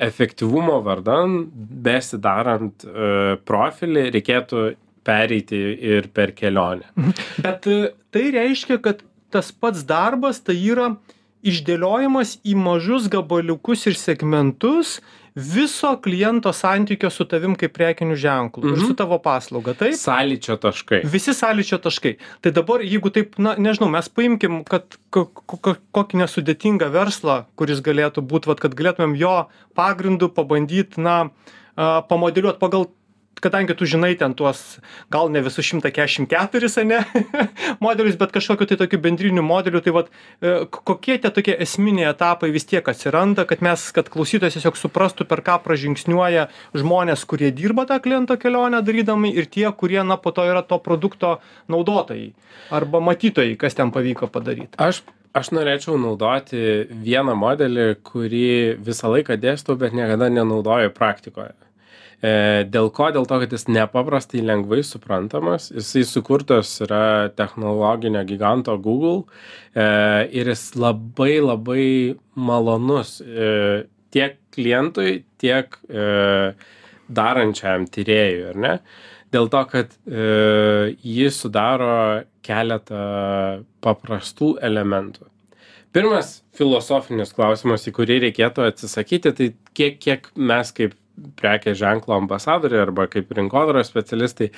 efektyvumo 0.04 0.80
vardan, 0.86 1.44
besidarant 1.86 2.86
e, 2.86 3.34
profilį, 3.46 4.08
reikėtų 4.14 4.64
pereiti 5.04 5.58
ir 5.94 6.08
per 6.14 6.32
kelionę. 6.36 6.86
Bet 7.44 7.66
e, 7.66 7.92
tai 8.14 8.30
reiškia, 8.34 8.80
kad 8.82 9.02
tas 9.34 9.50
pats 9.52 9.82
darbas 9.84 10.40
tai 10.40 10.56
yra 10.62 10.94
išdėliojimas 11.44 12.38
į 12.48 12.54
mažus 12.56 13.08
gabaliukus 13.12 13.82
ir 13.90 13.96
segmentus 14.00 14.98
viso 15.34 15.90
kliento 15.98 16.52
santykio 16.54 17.08
su 17.10 17.24
tavim 17.26 17.56
kaip 17.58 17.72
prekiniu 17.74 18.14
ženklu 18.16 18.68
ir 18.70 18.76
Mhm. 18.78 18.86
su 18.86 18.94
tavo 18.94 19.18
paslauga, 19.18 19.74
taip? 19.74 19.96
Sąlyčio 19.98 20.54
taškai. 20.62 21.00
Visi 21.10 21.34
sąlyčio 21.34 21.78
taškai. 21.82 22.14
Tai 22.40 22.52
dabar, 22.54 22.80
jeigu 22.86 23.10
taip, 23.10 23.34
na, 23.38 23.56
nežinau, 23.58 23.90
mes 23.90 24.08
paimkim, 24.08 24.62
kad 24.64 24.84
ko- 25.10 25.26
ko- 25.34 25.74
kokį 25.92 26.22
nesudėtingą 26.22 26.88
verslą, 26.94 27.44
kuris 27.56 27.82
galėtų 27.82 28.22
būti, 28.22 28.54
kad 28.60 28.74
galėtumėm 28.78 29.16
jo 29.18 29.48
pagrindu 29.74 30.28
pabandyti, 30.30 30.98
na, 31.02 31.30
pamodeliuoti 31.76 32.58
pagal 32.62 32.86
kadangi 33.44 33.76
tu 33.76 33.88
žinai 33.88 34.14
ten 34.20 34.34
tuos 34.36 34.78
gal 35.12 35.30
ne 35.32 35.42
visus 35.44 35.68
144 35.70 36.70
ane 36.82 37.00
modelius, 37.84 38.18
bet 38.20 38.32
kažkokiu 38.34 38.68
tai 38.70 38.78
tokiu 38.80 39.00
bendriniu 39.04 39.44
modeliu, 39.44 39.82
tai 39.84 39.94
vat, 39.96 40.12
e, 40.40 40.54
kokie 40.70 41.18
tie 41.20 41.32
tokie 41.34 41.56
esminiai 41.66 42.10
etapai 42.12 42.50
vis 42.54 42.68
tiek 42.70 42.88
atsiranda, 42.88 43.46
kad 43.48 43.64
mes, 43.64 43.88
kad 43.96 44.08
klausytojas 44.12 44.56
tiesiog 44.58 44.78
suprastų, 44.80 45.28
per 45.28 45.44
ką 45.46 45.58
pražingsniuoja 45.66 46.48
žmonės, 46.76 47.26
kurie 47.28 47.52
dirba 47.54 47.86
tą 47.90 48.00
kliento 48.04 48.38
kelionę 48.40 48.82
darydami 48.84 49.34
ir 49.34 49.50
tie, 49.50 49.66
kurie, 49.76 50.00
na, 50.06 50.16
po 50.20 50.32
to 50.34 50.46
yra 50.48 50.64
to 50.66 50.80
produkto 50.82 51.38
naudotojai 51.72 52.32
arba 52.74 53.00
matytojai, 53.00 53.58
kas 53.60 53.76
ten 53.76 53.92
pavyko 53.94 54.28
padaryti. 54.32 54.78
Aš, 54.80 55.02
aš 55.36 55.50
norėčiau 55.56 55.98
naudoti 56.00 56.86
vieną 57.04 57.36
modelį, 57.38 57.88
kurį 58.06 58.48
visą 58.84 59.12
laiką 59.12 59.36
dėstau, 59.40 59.76
bet 59.80 59.96
niekada 59.96 60.30
nenaudoju 60.32 60.94
praktikoje. 60.96 61.52
E, 62.24 62.64
dėl 62.72 62.88
ko? 62.94 63.10
Dėl 63.12 63.26
to, 63.28 63.38
kad 63.42 63.52
jis 63.52 63.66
nepaprastai 63.68 64.40
lengvai 64.44 64.80
suprantamas. 64.86 65.68
Jisai 65.74 66.04
sukurtas 66.08 66.70
yra 66.84 67.28
technologinio 67.36 68.22
giganto 68.28 68.76
Google 68.80 69.26
e, 69.74 69.84
ir 70.32 70.48
jis 70.52 70.70
labai 70.80 71.34
labai 71.42 71.88
malonus 72.34 73.18
e, 73.20 73.84
tiek 74.14 74.38
klientui, 74.54 75.18
tiek 75.42 75.76
e, 75.90 76.54
darančiam 77.12 77.84
tyrėjui, 77.92 78.48
ar 78.54 78.62
ne? 78.66 78.74
Dėl 79.34 79.50
to, 79.52 79.60
kad 79.68 79.92
e, 80.06 80.24
jis 81.02 81.42
sudaro 81.44 82.24
keletą 82.46 83.04
paprastų 83.84 84.54
elementų. 84.64 85.28
Pirmas 85.94 86.38
filosofinis 86.56 87.34
klausimas, 87.34 87.84
į 87.86 87.92
kurį 87.94 88.22
reikėtų 88.28 88.64
atsisakyti, 88.70 89.34
tai 89.36 89.48
kiek, 89.76 89.98
kiek 90.02 90.30
mes 90.34 90.72
kaip 90.74 90.96
prekės 91.38 91.78
ženklo 91.78 92.16
ambasadoriai 92.18 92.82
arba 92.84 93.06
kaip 93.10 93.30
rinkodaros 93.36 93.90
specialistai, 93.90 94.50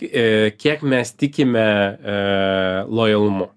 e, 0.00 0.24
kiek 0.56 0.82
mes 0.82 1.12
tikime 1.16 1.68
e, 1.68 2.18
lojalumu. 2.88 3.50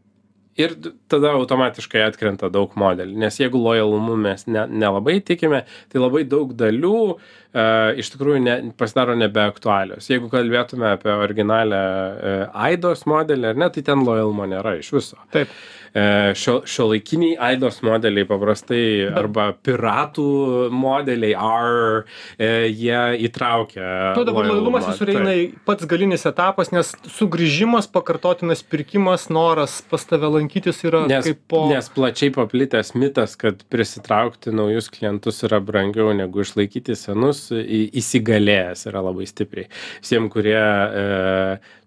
Ir 0.59 0.75
tada 1.11 1.33
automatiškai 1.37 2.05
atkrenta 2.07 2.49
daug 2.53 2.73
modelių, 2.79 3.17
nes 3.21 3.39
jeigu 3.41 3.61
lojalumu 3.61 4.17
mes 4.19 4.47
ne, 4.47 4.65
nelabai 4.69 5.19
tikime, 5.25 5.63
tai 5.91 6.01
labai 6.01 6.23
daug 6.29 6.53
dalių 6.57 6.95
e, 7.11 7.65
iš 8.01 8.13
tikrųjų 8.15 8.43
ne, 8.45 8.55
pasidaro 8.79 9.17
nebeaktualios. 9.19 10.09
Jeigu 10.11 10.31
kalbėtume 10.31 10.93
apie 10.95 11.13
originalią 11.13 11.83
e, 11.83 12.33
AIDOS 12.69 13.05
modelį, 13.11 13.51
ar 13.51 13.61
ne, 13.65 13.69
tai 13.75 13.85
ten 13.91 14.05
lojalumo 14.07 14.49
nėra 14.49 14.77
iš 14.79 14.91
viso. 14.97 15.19
Taip. 15.35 15.51
E, 15.91 16.31
šio, 16.39 16.61
šio 16.63 16.85
laikiniai 16.87 17.35
AIDOS 17.49 17.81
modeliai 17.83 18.23
paprastai 18.23 19.09
arba 19.11 19.49
piratų 19.59 20.69
modeliai 20.71 21.33
ar 21.35 22.05
e, 22.39 22.69
jie 22.69 23.01
įtraukia. 23.27 24.13
Tu 24.15 24.23
dabar 24.29 24.47
lojalumas 24.47 24.87
jis 24.87 25.01
sureina 25.01 25.33
į 25.35 25.49
pats 25.67 25.89
galinis 25.91 26.23
etapas, 26.29 26.71
nes 26.71 26.93
sugrįžimas, 27.17 27.89
pakartotinas 27.91 28.63
pirkimas, 28.63 29.27
noras 29.33 29.81
pas 29.91 30.07
tave 30.07 30.31
lankytis 30.31 30.79
yra 30.87 31.00
Nes, 31.09 31.27
po... 31.49 31.63
nes 31.71 31.89
plačiai 31.95 32.33
paplitęs 32.35 32.93
mitas, 32.99 33.35
kad 33.39 33.63
prisitraukti 33.71 34.53
naujus 34.55 34.89
klientus 34.93 35.41
yra 35.47 35.61
brangiau 35.63 36.11
negu 36.17 36.43
išlaikyti 36.45 36.95
senus, 36.99 37.47
įsigalėjęs 37.51 38.87
yra 38.91 39.03
labai 39.05 39.27
stipriai. 39.29 39.69
Visiems, 40.03 40.31
kurie 40.33 40.57
e, 40.57 41.05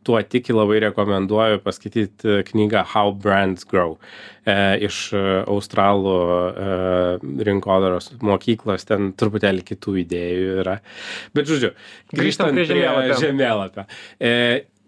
tuo 0.04 0.21
tiki, 0.23 0.52
labai 0.54 0.80
rekomenduoju 0.85 1.61
paskaityti 1.64 2.42
knygą 2.50 2.85
How 2.92 3.12
Brands 3.16 3.64
Grow 3.68 3.97
e, 4.44 4.56
iš 4.88 5.00
e, 5.16 5.23
Australų 5.50 6.14
e, 6.18 6.68
rinkodaros 7.49 8.12
mokyklos, 8.25 8.87
ten 8.88 9.12
truputėlį 9.18 9.64
kitų 9.73 9.97
idėjų 10.04 10.61
yra. 10.64 10.78
Bet 11.37 11.49
žodžiu, 11.50 11.73
Grįžtam 12.14 12.52
prie 12.54 12.68
žemėlapio. 12.68 13.18
žemėlapio. 13.23 13.88
E, 14.21 14.37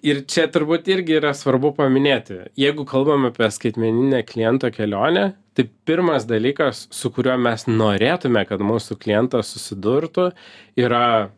ir 0.04 0.22
čia 0.28 0.46
turbūt 0.52 0.88
irgi 0.92 1.16
yra 1.20 1.32
svarbu 1.36 1.72
paminėti, 1.78 2.42
jeigu 2.58 2.84
kalbam 2.88 3.28
apie 3.30 3.48
skaitmeninę 3.52 4.22
kliento 4.28 4.70
kelionę, 4.74 5.30
tai 5.56 5.64
pirmas 5.88 6.26
dalykas, 6.28 6.86
su 6.92 7.10
kuriuo 7.14 7.38
mes 7.40 7.64
norėtume, 7.70 8.44
kad 8.48 8.60
mūsų 8.60 8.98
klientas 9.00 9.54
susidurtų, 9.54 10.30
yra 10.76 11.30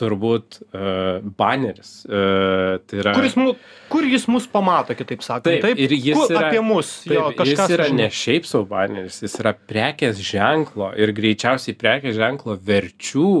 turbūt 0.00 0.60
uh, 0.62 1.18
baneris. 1.36 2.06
Uh, 2.08 2.78
tai 2.88 3.02
yra... 3.02 3.12
Kur 3.16 3.26
jis, 3.26 3.36
mu, 3.36 3.52
kur 3.92 4.06
jis 4.08 4.24
mus 4.32 4.46
pamato, 4.48 4.94
kitaip 4.96 5.20
sakant? 5.26 5.60
Taip, 5.60 5.76
ir 5.76 5.92
jis 5.92 6.16
kur 6.16 6.32
yra- 6.32 6.46
apie 6.48 6.62
mus, 6.64 6.94
Taip, 7.04 7.18
jo, 7.18 7.26
kažkas 7.36 7.66
jis 7.66 7.76
yra 7.76 7.88
sužino. 7.88 8.00
ne 8.00 8.08
šiaip 8.22 8.48
savo 8.48 8.64
baneris, 8.70 9.20
jis 9.26 9.36
yra 9.42 9.52
prekės 9.72 10.22
ženklo 10.24 10.92
ir 10.96 11.12
greičiausiai 11.16 11.76
prekės 11.76 12.16
ženklo 12.16 12.56
verčių 12.70 13.34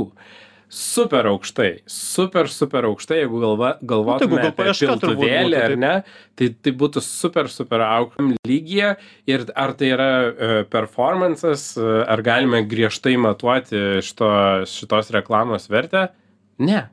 super 0.70 1.26
aukštai, 1.26 1.82
super, 1.90 2.46
super 2.48 2.86
aukštai, 2.86 3.24
jeigu 3.24 3.40
galva, 3.42 3.72
galvotume 3.82 4.36
Google 4.36 4.50
apie 4.52 4.64
paieška 4.68 4.94
turbūt 5.02 5.02
piltuvėlį 5.02 5.58
ar 5.58 5.74
ne, 5.82 5.92
tai, 6.38 6.50
tai 6.54 6.72
būtų 6.82 7.02
super, 7.02 7.50
super 7.50 7.82
aukštam 7.86 8.30
lygyje 8.46 8.92
ir 9.30 9.44
ar 9.58 9.74
tai 9.78 9.90
yra 9.96 10.08
e, 10.30 10.52
performances, 10.70 11.72
e, 11.74 11.90
ar 12.06 12.22
galime 12.26 12.62
griežtai 12.70 13.16
matuoti 13.18 13.82
šito, 14.06 14.30
šitos 14.70 15.10
reklamos 15.16 15.66
vertę? 15.72 16.06
Ne. 16.62 16.86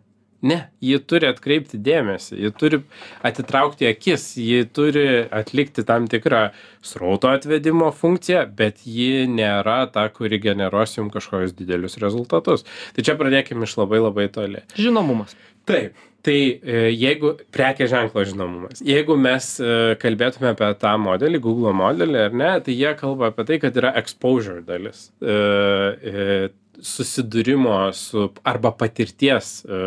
Ne, 0.46 0.58
ji 0.86 1.00
turi 1.02 1.26
atkreipti 1.32 1.80
dėmesį, 1.82 2.36
ji 2.44 2.52
turi 2.54 2.80
atitraukti 3.26 3.88
akis, 3.90 4.28
ji 4.38 4.68
turi 4.70 5.06
atlikti 5.34 5.82
tam 5.88 6.06
tikrą 6.12 6.44
srauto 6.86 7.32
atvedimo 7.34 7.90
funkciją, 7.90 8.44
bet 8.60 8.84
ji 8.86 9.26
nėra 9.32 9.80
ta, 9.94 10.06
kuri 10.14 10.38
generuos 10.44 10.94
jums 10.94 11.16
kažkokius 11.16 11.56
didelius 11.58 11.98
rezultatus. 12.04 12.68
Tai 12.94 13.08
čia 13.08 13.18
pradėkime 13.18 13.66
iš 13.66 13.80
labai 13.80 14.04
labai 14.04 14.28
toli. 14.34 14.62
Žinomumas. 14.78 15.34
Taip. 15.68 15.98
Tai 16.28 16.36
e, 16.36 16.80
jeigu 16.92 17.34
prekė 17.56 17.88
ženklo 17.88 18.24
žinomumas, 18.28 18.82
jeigu 18.84 19.16
mes 19.22 19.46
e, 19.64 19.74
kalbėtume 20.02 20.50
apie 20.52 20.70
tą 20.82 20.96
modelį, 21.00 21.40
Google 21.44 21.72
modelį 21.78 22.24
ar 22.26 22.36
ne, 22.36 22.50
tai 22.66 22.76
jie 22.76 22.92
kalba 23.00 23.30
apie 23.32 23.46
tai, 23.48 23.60
kad 23.64 23.78
yra 23.80 23.94
exposure 24.02 24.64
dalis. 24.66 25.06
E, 25.22 25.38
e, 25.38 26.40
susidūrimo 26.84 27.78
su 27.96 28.28
arba 28.48 28.72
patirties 28.78 29.64
e, 29.66 29.78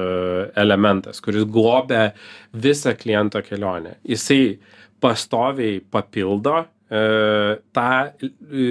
elementas, 0.59 1.21
kuris 1.23 1.47
globia 1.47 2.11
visą 2.53 2.95
kliento 2.99 3.43
kelionę. 3.47 3.97
Jisai 4.07 4.59
pastoviai 5.01 5.81
papildo 5.81 6.57
e, 6.61 7.05
tą 7.75 7.91
e, 8.11 8.71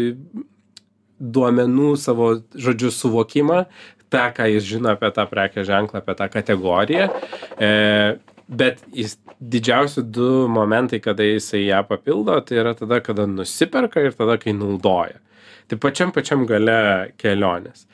duomenų 1.20 1.94
savo, 2.00 2.34
žodžiu, 2.56 2.92
suvokimą, 2.96 3.64
tą, 4.10 4.26
ką 4.36 4.48
jis 4.54 4.68
žino 4.68 4.94
apie 4.96 5.12
tą 5.16 5.26
prekės 5.30 5.68
ženklą, 5.70 6.02
apie 6.02 6.16
tą 6.18 6.30
kategoriją. 6.34 7.10
Bet 8.50 8.82
jis 8.94 9.18
didžiausi 9.40 10.04
du 10.10 10.48
momentai 10.50 11.00
kada 11.00 11.24
jisai 11.24 11.68
ją 11.68 11.84
papildo 11.86 12.40
tai 12.42 12.58
yra 12.64 12.74
tada 12.74 13.00
kada 13.06 13.28
nusiperka 13.30 14.02
ir 14.02 14.16
tada 14.18 14.40
kai 14.42 14.56
naudoja. 14.58 15.20
Tai 15.70 15.78
pačiam 15.78 16.10
pačiam 16.12 16.48
gale 16.50 17.14
kelionės. 17.22 17.86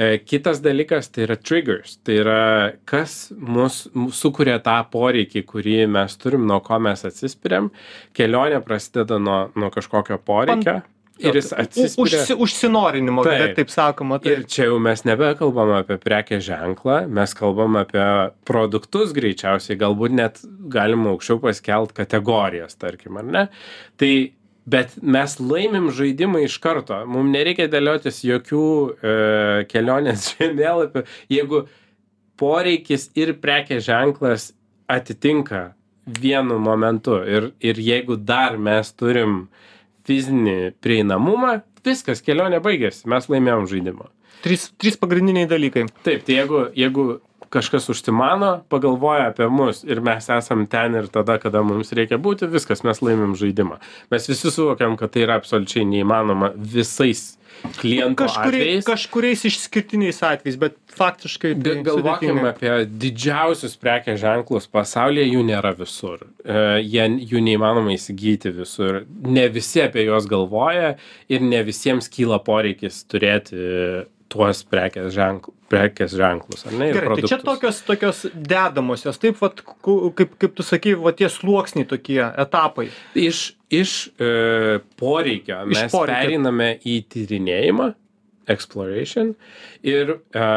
E, 0.00 0.16
kitas 0.24 0.62
dalykas 0.64 1.10
tai 1.12 1.26
yra 1.26 1.36
triggers. 1.36 1.98
Tai 2.00 2.16
yra 2.22 2.42
kas 2.88 3.32
mus 3.36 3.82
sukuria 4.16 4.56
tą 4.64 4.78
poreikį 4.92 5.44
kurį 5.50 5.80
mes 5.92 6.16
turim 6.16 6.46
nuo 6.48 6.62
ko 6.64 6.78
mes 6.80 7.04
atsispiriam. 7.04 7.68
Kelionė 8.16 8.62
prasideda 8.64 9.20
nuo 9.20 9.42
nuo 9.58 9.68
kažkokio 9.74 10.22
poreikio 10.24 10.80
ir 11.18 11.38
jis 11.38 11.50
atsispiria 11.52 12.22
Užsi, 12.22 12.36
užsinorinimo, 12.38 13.24
Taip. 13.26 13.42
taip, 13.42 13.54
taip 13.58 13.72
sakoma. 13.72 14.18
Ir 14.22 14.42
Taip. 14.42 14.50
čia 14.54 14.68
jau 14.68 14.78
mes 14.82 15.04
nebekalbam 15.08 15.74
apie 15.78 15.98
prekės 16.02 16.44
ženklą, 16.46 17.02
mes 17.18 17.34
kalbam 17.38 17.78
apie 17.80 18.06
produktus 18.48 19.14
greičiausiai, 19.16 19.78
galbūt 19.80 20.16
net 20.18 20.42
galima 20.72 21.12
aukščiau 21.14 21.40
paskelt 21.42 21.94
kategorijas, 21.96 22.78
tarkim, 22.80 23.20
ar 23.20 23.28
ne. 23.28 23.46
Tai, 24.00 24.12
bet 24.68 24.94
mes 25.02 25.38
laimim 25.40 25.90
žaidimą 25.94 26.44
iš 26.46 26.58
karto, 26.64 27.00
mums 27.08 27.32
nereikia 27.34 27.68
dėliotis 27.72 28.22
jokių 28.26 28.66
e, 28.68 29.16
kelionės 29.72 30.30
žemėlapių, 30.34 31.04
jeigu 31.32 31.64
poreikis 32.38 33.08
ir 33.18 33.34
prekės 33.42 33.86
ženklas 33.88 34.52
atitinka 34.88 35.72
vienu 36.08 36.58
momentu 36.58 37.18
ir, 37.28 37.52
ir 37.60 37.80
jeigu 37.82 38.16
dar 38.16 38.56
mes 38.56 38.92
turim 38.96 39.48
fizinį 40.08 40.58
prieinamumą, 40.84 41.58
viskas, 41.86 42.22
kelionė 42.24 42.62
baigėsi, 42.64 43.06
mes 43.12 43.28
laimėjom 43.30 43.68
žaidimą. 43.70 44.08
Trys, 44.44 44.68
trys 44.78 44.98
pagrindiniai 45.00 45.48
dalykai. 45.50 45.88
Taip, 46.06 46.22
tai 46.26 46.38
jeigu, 46.38 46.62
jeigu 46.78 47.06
kažkas 47.50 47.88
užsimano, 47.92 48.62
pagalvoja 48.68 49.30
apie 49.32 49.48
mus 49.48 49.84
ir 49.84 50.00
mes 50.04 50.28
esam 50.28 50.66
ten 50.68 50.94
ir 51.00 51.06
tada, 51.12 51.38
kada 51.40 51.62
mums 51.64 51.92
reikia 51.96 52.18
būti, 52.20 52.48
viskas, 52.52 52.84
mes 52.84 53.00
laimim 53.02 53.34
žaidimą. 53.38 53.78
Mes 54.12 54.28
visi 54.28 54.50
suvokiam, 54.52 54.96
kad 55.00 55.10
tai 55.14 55.24
yra 55.26 55.38
absoliučiai 55.40 55.86
neįmanoma 55.88 56.52
visais 56.56 57.34
klientų 57.80 58.20
Kažkuriai, 58.20 58.60
atvejais. 58.60 58.84
kažkuriais 58.86 59.40
išskirtiniais 59.48 60.18
atvejais, 60.22 60.58
bet 60.60 60.76
faktiškai. 60.94 61.54
tai 61.56 61.72
Ga- 61.80 61.82
Galvokim 61.88 62.36
sudėtinga. 62.36 62.52
apie 62.52 62.74
didžiausius 63.02 63.74
prekės 63.80 64.20
ženklus 64.20 64.68
pasaulyje, 64.70 65.24
jų 65.32 65.42
nėra 65.48 65.72
visur. 65.78 66.22
E, 66.44 66.82
Jie, 66.84 67.08
jų 67.32 67.40
neįmanoma 67.48 67.96
įsigyti 67.96 68.52
visur. 68.54 69.00
Ne 69.24 69.48
visi 69.48 69.80
apie 69.82 70.04
juos 70.06 70.28
galvoja 70.30 70.96
ir 71.28 71.40
ne 71.40 71.62
visiems 71.66 72.06
kyla 72.12 72.38
poreikis 72.44 73.02
turėti 73.10 74.06
tuos 74.32 74.60
prekės, 74.68 75.10
ženkl, 75.14 75.52
prekės 75.72 76.14
ženklus. 76.16 76.64
Ar 76.68 76.76
ne? 76.76 76.90
Gerai, 76.94 77.16
tai 77.16 77.24
čia 77.24 77.38
produktus. 77.40 77.46
tokios, 77.48 77.80
tokios 77.88 78.22
dedamosios, 78.52 79.20
taip, 79.20 79.38
vat, 79.40 79.62
kaip, 80.18 80.34
kaip 80.40 80.56
tu 80.56 80.66
sakai, 80.66 80.94
va 81.00 81.12
tie 81.16 81.30
sluoksniai 81.32 81.88
tokie, 81.88 82.20
etapai. 82.44 82.88
Iš, 83.18 83.42
iš 83.72 83.94
e, 84.16 84.32
poreikio 85.00 85.62
Iš 85.66 85.74
mes 85.74 85.94
poreikio. 85.94 86.14
pereiname 86.14 86.70
į 86.88 86.98
tyrinėjimą, 87.14 87.92
exploration, 88.48 89.34
ir 89.84 90.16
e, 90.16 90.48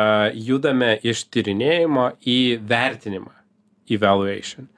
judame 0.47 0.95
iš 1.03 1.25
tyrinėjimo 1.31 2.11
į 2.27 2.41
vertinimą, 2.67 3.33
evaluation. 3.91 4.69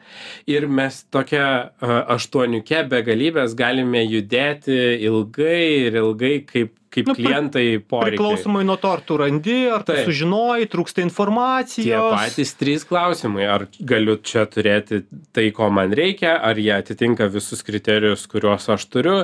Ir 0.50 0.66
mes 0.70 1.04
tokia 1.14 1.48
e, 1.48 1.90
aštuoniuke 2.16 2.86
begalybės 2.90 3.54
galime 3.58 4.02
judėti 4.06 4.80
ilgai 5.06 5.90
ir 5.90 6.00
ilgai 6.02 6.40
kaip, 6.50 6.74
kaip 6.94 7.10
Nu, 7.10 7.16
klientai 7.18 7.66
poreikiai. 7.82 8.14
Priklausomai 8.14 8.64
nuo 8.68 8.78
to, 8.82 8.92
ar 8.94 9.02
tu 9.06 9.18
randi, 9.20 9.58
ar 9.74 9.84
tu 9.86 9.94
Taip. 9.94 10.06
sužinojai, 10.08 10.68
trūksta 10.72 11.04
informacijos. 11.04 11.88
Tie 11.88 11.98
patys 11.98 12.54
trys 12.60 12.86
klausimai. 12.88 13.48
Ar 13.50 13.66
galiu 13.80 14.18
čia 14.22 14.46
turėti 14.50 15.04
tai, 15.36 15.48
ko 15.56 15.70
man 15.74 15.94
reikia, 15.98 16.36
ar 16.38 16.60
jie 16.62 16.72
atitinka 16.76 17.28
visus 17.34 17.64
kriterijus, 17.66 18.28
kuriuos 18.32 18.70
aš 18.76 18.86
turiu. 18.94 19.16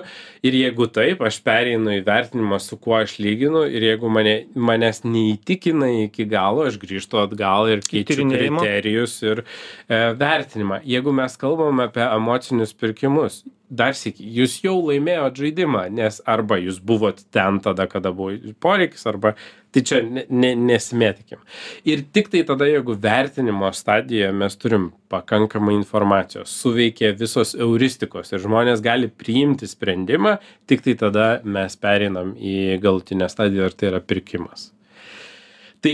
Ir 0.46 0.58
jeigu 0.58 0.90
taip, 0.94 1.22
aš 1.26 1.42
pereinu 1.46 1.94
į 1.98 2.02
vertinimą, 2.08 2.60
su 2.64 2.80
kuo 2.82 2.98
aš 3.02 3.20
lyginu. 3.22 3.66
Ir 3.70 3.86
jeigu 3.92 4.12
mane, 4.14 4.36
manęs 4.56 5.04
neįtikina 5.06 5.92
iki 6.08 6.28
galo, 6.30 6.66
aš 6.70 6.80
grįžtu 6.82 7.22
atgal 7.22 7.70
ir 7.76 7.86
keičiu 7.86 8.26
kriterijus 8.30 9.20
ir 9.26 9.44
e, 9.46 10.02
vertinimą. 10.20 10.82
Jeigu 10.90 11.14
mes 11.16 11.38
kalbam 11.40 11.84
apie 11.86 12.06
emocinius 12.08 12.74
pirkimus, 12.74 13.44
dar 13.70 13.94
sėki, 13.94 14.26
jūs 14.40 14.58
jau 14.64 14.76
laimėjot 14.82 15.38
žaidimą, 15.44 15.84
nes 15.94 16.20
arba 16.30 16.58
jūs 16.58 16.80
buvot 16.82 17.22
ten 17.34 17.60
tada, 17.64 17.86
kada 17.90 18.12
buvo 18.16 18.54
poreikis, 18.62 19.06
arba 19.10 19.36
tai 19.74 19.84
čia 19.86 20.00
ne, 20.06 20.24
ne, 20.30 20.52
nesimėtikim. 20.72 21.42
Ir 21.90 22.02
tik 22.16 22.32
tai 22.34 22.42
tada, 22.48 22.66
jeigu 22.70 22.96
vertinimo 23.02 23.70
stadijoje 23.76 24.32
mes 24.42 24.58
turim 24.58 24.90
pakankamai 25.14 25.76
informacijos, 25.78 26.54
suveikia 26.64 27.14
visos 27.18 27.54
euristikos 27.54 28.34
ir 28.34 28.42
žmonės 28.42 28.82
gali 28.86 29.12
priimti 29.14 29.70
sprendimą, 29.70 30.40
tik 30.70 30.84
tai 30.88 30.98
tada 31.06 31.30
mes 31.46 31.78
pereinam 31.78 32.34
į 32.36 32.80
galutinę 32.82 33.30
stadiją 33.30 33.70
ir 33.70 33.78
tai 33.78 33.92
yra 33.94 34.02
pirkimas. 34.02 34.72
Tai 35.86 35.94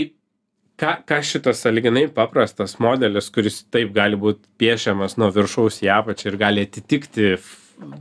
ką, 0.80 0.96
ką 1.08 1.20
šitas 1.24 1.60
saliginai 1.64 2.06
paprastas 2.12 2.78
modelis, 2.82 3.28
kuris 3.32 3.60
taip 3.72 3.92
gali 3.96 4.16
būti 4.20 4.48
piešiamas 4.60 5.16
nuo 5.20 5.28
viršaus 5.34 5.82
į 5.84 5.92
apačią 6.00 6.32
ir 6.32 6.40
gali 6.40 6.64
atitikti 6.66 7.36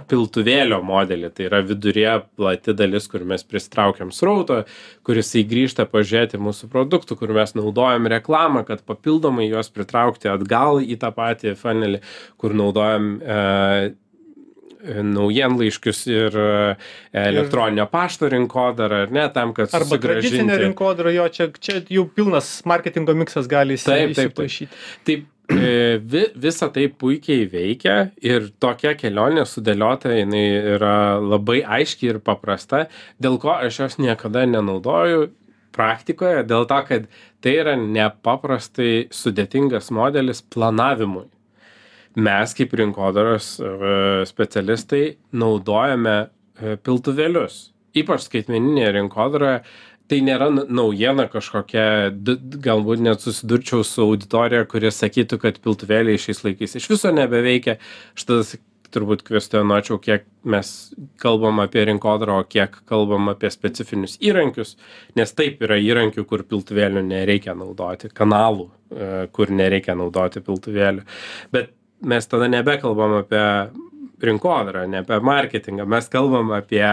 piltuvėlio 0.10 0.80
modelį, 0.86 1.30
tai 1.36 1.48
yra 1.50 1.60
vidurė 1.66 2.12
plati 2.38 2.74
dalis, 2.78 3.08
kur 3.12 3.26
mes 3.28 3.44
pristraukiam 3.44 4.12
srautą, 4.16 4.62
kuris 5.06 5.34
įgrįžta 5.42 5.88
pažiūrėti 5.92 6.40
mūsų 6.42 6.70
produktų, 6.72 7.18
kur 7.20 7.34
mes 7.36 7.56
naudojam 7.58 8.08
reklamą, 8.12 8.64
kad 8.68 8.86
papildomai 8.88 9.50
juos 9.50 9.72
pritraukti 9.74 10.32
atgal 10.32 10.80
į 10.84 10.98
tą 11.02 11.12
patį 11.16 11.56
funnelį, 11.60 12.02
kur 12.42 12.56
naudojam 12.56 13.10
e, 13.20 13.38
e, 14.86 14.98
naujienlaiškius 15.12 16.02
ir 16.14 16.40
e, 16.40 16.50
elektroninio 17.26 17.88
pašto 17.92 18.30
rinkodarą, 18.32 19.04
ar 19.10 19.16
ne, 19.16 19.28
tam, 19.36 19.52
kad 19.58 19.74
Arba 19.76 20.00
tradicinė 20.02 20.60
rinkodara, 20.64 21.12
jo, 21.16 21.28
čia, 21.36 21.50
čia 21.60 21.82
jau 21.90 22.08
pilnas 22.16 22.62
marketingo 22.70 23.16
miksas 23.18 23.50
gali 23.52 23.76
įsi- 23.80 23.92
Taip, 23.92 24.14
taip, 24.14 24.16
taip. 24.16 24.32
įsipaišyti. 24.32 24.84
Taip, 25.10 25.32
vi, 25.50 26.26
visa 26.42 26.70
tai 26.74 26.88
puikiai 26.90 27.46
veikia 27.52 27.96
ir 28.24 28.50
tokia 28.60 28.96
kelionė 28.98 29.46
sudėliota, 29.50 30.14
jinai 30.16 30.46
yra 30.76 30.96
labai 31.22 31.62
aiški 31.78 32.10
ir 32.14 32.22
paprasta, 32.26 32.86
dėl 33.22 33.38
ko 33.42 33.54
aš 33.56 33.82
jos 33.84 33.98
niekada 34.02 34.46
nenaudoju 34.50 35.30
praktikoje, 35.76 36.44
dėl 36.48 36.66
to, 36.70 36.82
kad 36.88 37.08
tai 37.44 37.56
yra 37.62 37.76
nepaprastai 37.80 39.08
sudėtingas 39.14 39.92
modelis 39.94 40.42
planavimui. 40.42 41.28
Mes 42.16 42.54
kaip 42.56 42.74
rinkodaros 42.80 43.58
e, 43.60 43.72
specialistai 44.30 45.04
naudojame 45.36 46.16
e, 46.24 46.78
piltuvėlius. 46.80 47.58
Ypač 47.96 48.30
skaitmeninėje 48.30 48.94
rinkodaroje 48.96 49.58
tai 50.12 50.22
nėra 50.26 50.52
naujiena 50.54 51.26
kažkokia, 51.32 52.12
galbūt 52.66 53.02
net 53.06 53.26
susidurčiau 53.26 53.86
su 53.88 54.06
auditorija, 54.06 54.68
kurie 54.70 54.92
sakytų, 54.94 55.40
kad 55.42 55.60
piltuvėliai 55.64 56.22
šiais 56.22 56.44
laikais 56.46 56.78
iš 56.80 56.90
viso 56.92 57.12
nebeveikia. 57.16 57.80
Aš 58.18 58.28
tada 58.30 58.60
turbūt 58.96 59.24
kvestionuočiau, 59.28 59.98
kiek 60.00 60.28
mes 60.48 60.70
kalbam 61.22 61.60
apie 61.64 61.84
rinkodarą, 61.90 62.40
o 62.42 62.48
kiek 62.48 62.78
kalbam 62.90 63.32
apie 63.34 63.50
specifinius 63.52 64.18
įrankius, 64.24 64.76
nes 65.20 65.34
taip 65.36 65.64
yra 65.66 65.80
įrankių, 65.82 66.26
kur 66.30 66.46
piltuvėlių 66.48 67.04
nereikia 67.10 67.58
naudoti, 67.58 68.12
kanalų, 68.16 68.70
e, 68.92 69.10
kur 69.36 69.52
nereikia 69.52 69.98
naudoti 70.00 70.44
piltuvėlių. 70.46 71.04
Bet 71.56 71.74
mes 72.06 72.32
tada 72.32 72.48
nebekalbam 72.52 73.20
apie 73.24 73.44
rinkodarą, 74.28 74.86
ne 74.90 75.02
apie 75.04 75.20
marketingą, 75.24 75.86
mes 75.90 76.10
kalbam 76.12 76.52
apie 76.56 76.86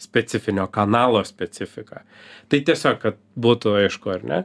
specifinio 0.00 0.66
kanalo 0.72 1.22
specifiką. 1.26 2.02
Tai 2.48 2.60
tiesiog, 2.64 3.00
kad 3.02 3.18
būtų 3.38 3.74
aišku, 3.84 4.12
ar 4.14 4.24
ne? 4.26 4.42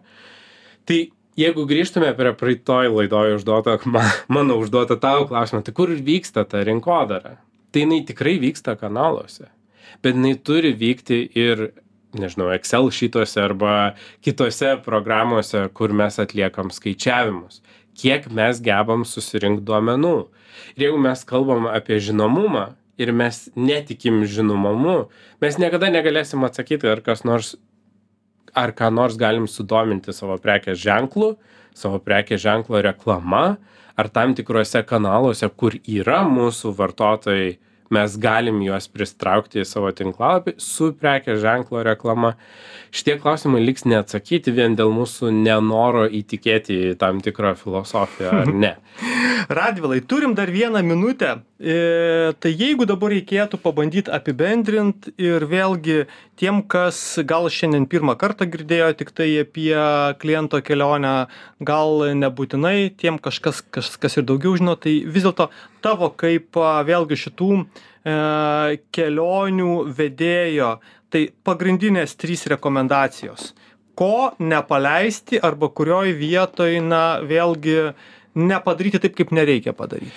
Tai 0.88 0.99
jeigu 1.39 1.65
grįžtume 1.69 2.12
prie 2.17 2.34
praeitoj 2.38 2.91
laidoj 2.93 3.38
užduoto, 3.38 3.77
ma- 3.89 4.12
mano 4.27 4.58
užduotą 4.62 4.99
tavo 5.01 5.27
klausimą, 5.29 5.63
tai 5.63 5.73
kur 5.75 5.93
vyksta 5.93 6.45
ta 6.49 6.63
rinkodara? 6.65 7.38
Tai 7.73 7.86
jinai 7.86 8.03
tikrai 8.06 8.38
vyksta 8.41 8.75
kanaluose, 8.77 9.47
bet 10.03 10.13
jinai 10.17 10.36
turi 10.38 10.73
vykti 10.77 11.23
ir, 11.39 11.71
nežinau, 12.13 12.51
Excel 12.53 12.91
šituose 12.93 13.41
arba 13.41 13.95
kitose 14.21 14.75
programuose, 14.86 15.65
kur 15.73 15.93
mes 15.93 16.19
atliekam 16.21 16.69
skaičiavimus. 16.73 17.63
Kiek 17.99 18.29
mes 18.34 18.62
gebam 18.63 19.03
susirinkti 19.06 19.65
duomenų. 19.67 20.15
Ir 20.77 20.88
jeigu 20.88 21.01
mes 21.01 21.21
kalbam 21.29 21.67
apie 21.69 21.99
žinomumą 22.01 22.71
ir 22.97 23.12
mes 23.13 23.47
netikim 23.58 24.23
žinomumu, 24.29 25.08
mes 25.41 25.58
niekada 25.62 25.89
negalėsim 25.93 26.43
atsakyti, 26.45 26.89
ar 26.89 27.01
kas 27.06 27.23
nors 27.25 27.56
ar 28.53 28.73
ką 28.77 28.91
nors 28.93 29.17
galim 29.17 29.47
sudominti 29.49 30.13
savo 30.13 30.38
prekės 30.41 30.77
ženklu, 30.82 31.34
savo 31.73 31.99
prekės 31.99 32.43
ženklo 32.43 32.82
reklama, 32.86 33.58
ar 33.97 34.10
tam 34.13 34.34
tikrose 34.38 34.84
kanaluose, 34.86 35.49
kur 35.58 35.75
yra 35.89 36.21
mūsų 36.29 36.73
vartotojai, 36.77 37.58
mes 37.93 38.17
galim 38.21 38.62
juos 38.65 38.89
pritraukti 38.91 39.62
į 39.62 39.67
savo 39.67 39.91
tinklalapį 39.95 40.56
su 40.62 40.91
prekės 40.99 41.41
ženklo 41.43 41.84
reklama. 41.86 42.34
Šitie 42.93 43.17
klausimai 43.21 43.63
liks 43.63 43.88
neatsakyti 43.89 44.53
vien 44.53 44.77
dėl 44.77 44.93
mūsų 44.93 45.32
nenoro 45.34 46.06
įtikėti 46.10 46.95
tam 47.01 47.21
tikrą 47.25 47.56
filosofiją 47.60 48.36
ar 48.43 48.53
ne. 48.53 48.75
Radvilai, 49.60 50.01
turim 50.08 50.36
dar 50.38 50.51
vieną 50.53 50.84
minutę. 50.86 51.38
E, 51.59 52.33
tai 52.41 52.49
jeigu 52.57 52.87
dabar 52.89 53.11
reikėtų 53.13 53.59
pabandyti 53.61 54.09
apibendrinti 54.11 55.11
ir 55.21 55.45
vėlgi 55.45 56.07
tiem, 56.39 56.63
kas 56.65 56.97
gal 57.29 57.45
šiandien 57.45 57.85
pirmą 57.87 58.15
kartą 58.17 58.47
girdėjo 58.49 58.87
tik 58.97 59.11
tai 59.13 59.27
apie 59.43 59.77
kliento 60.17 60.57
kelionę, 60.65 61.13
gal 61.61 62.01
nebūtinai, 62.17 62.89
tiem 62.97 63.21
kažkas, 63.21 63.61
kas, 63.69 63.93
kas 64.01 64.17
ir 64.17 64.25
daugiau 64.25 64.57
žino, 64.57 64.73
tai 64.73 64.95
vis 65.05 65.27
dėlto 65.27 65.51
tavo 65.85 66.09
kaip 66.17 66.57
vėlgi 66.89 67.19
šitų 67.21 67.51
e, 67.61 67.63
kelionių 68.97 69.75
vedėjo, 69.93 70.71
tai 71.13 71.27
pagrindinės 71.45 72.17
trys 72.17 72.47
rekomendacijos. 72.49 73.53
Ko 73.93 74.33
nepaleisti 74.41 75.37
arba 75.37 75.69
kurioj 75.69 76.15
vietoj, 76.17 76.79
na, 76.81 77.21
vėlgi 77.21 77.93
nepadaryti 78.35 79.01
taip, 79.01 79.15
kaip 79.17 79.33
nereikia 79.35 79.73
padaryti. 79.77 80.13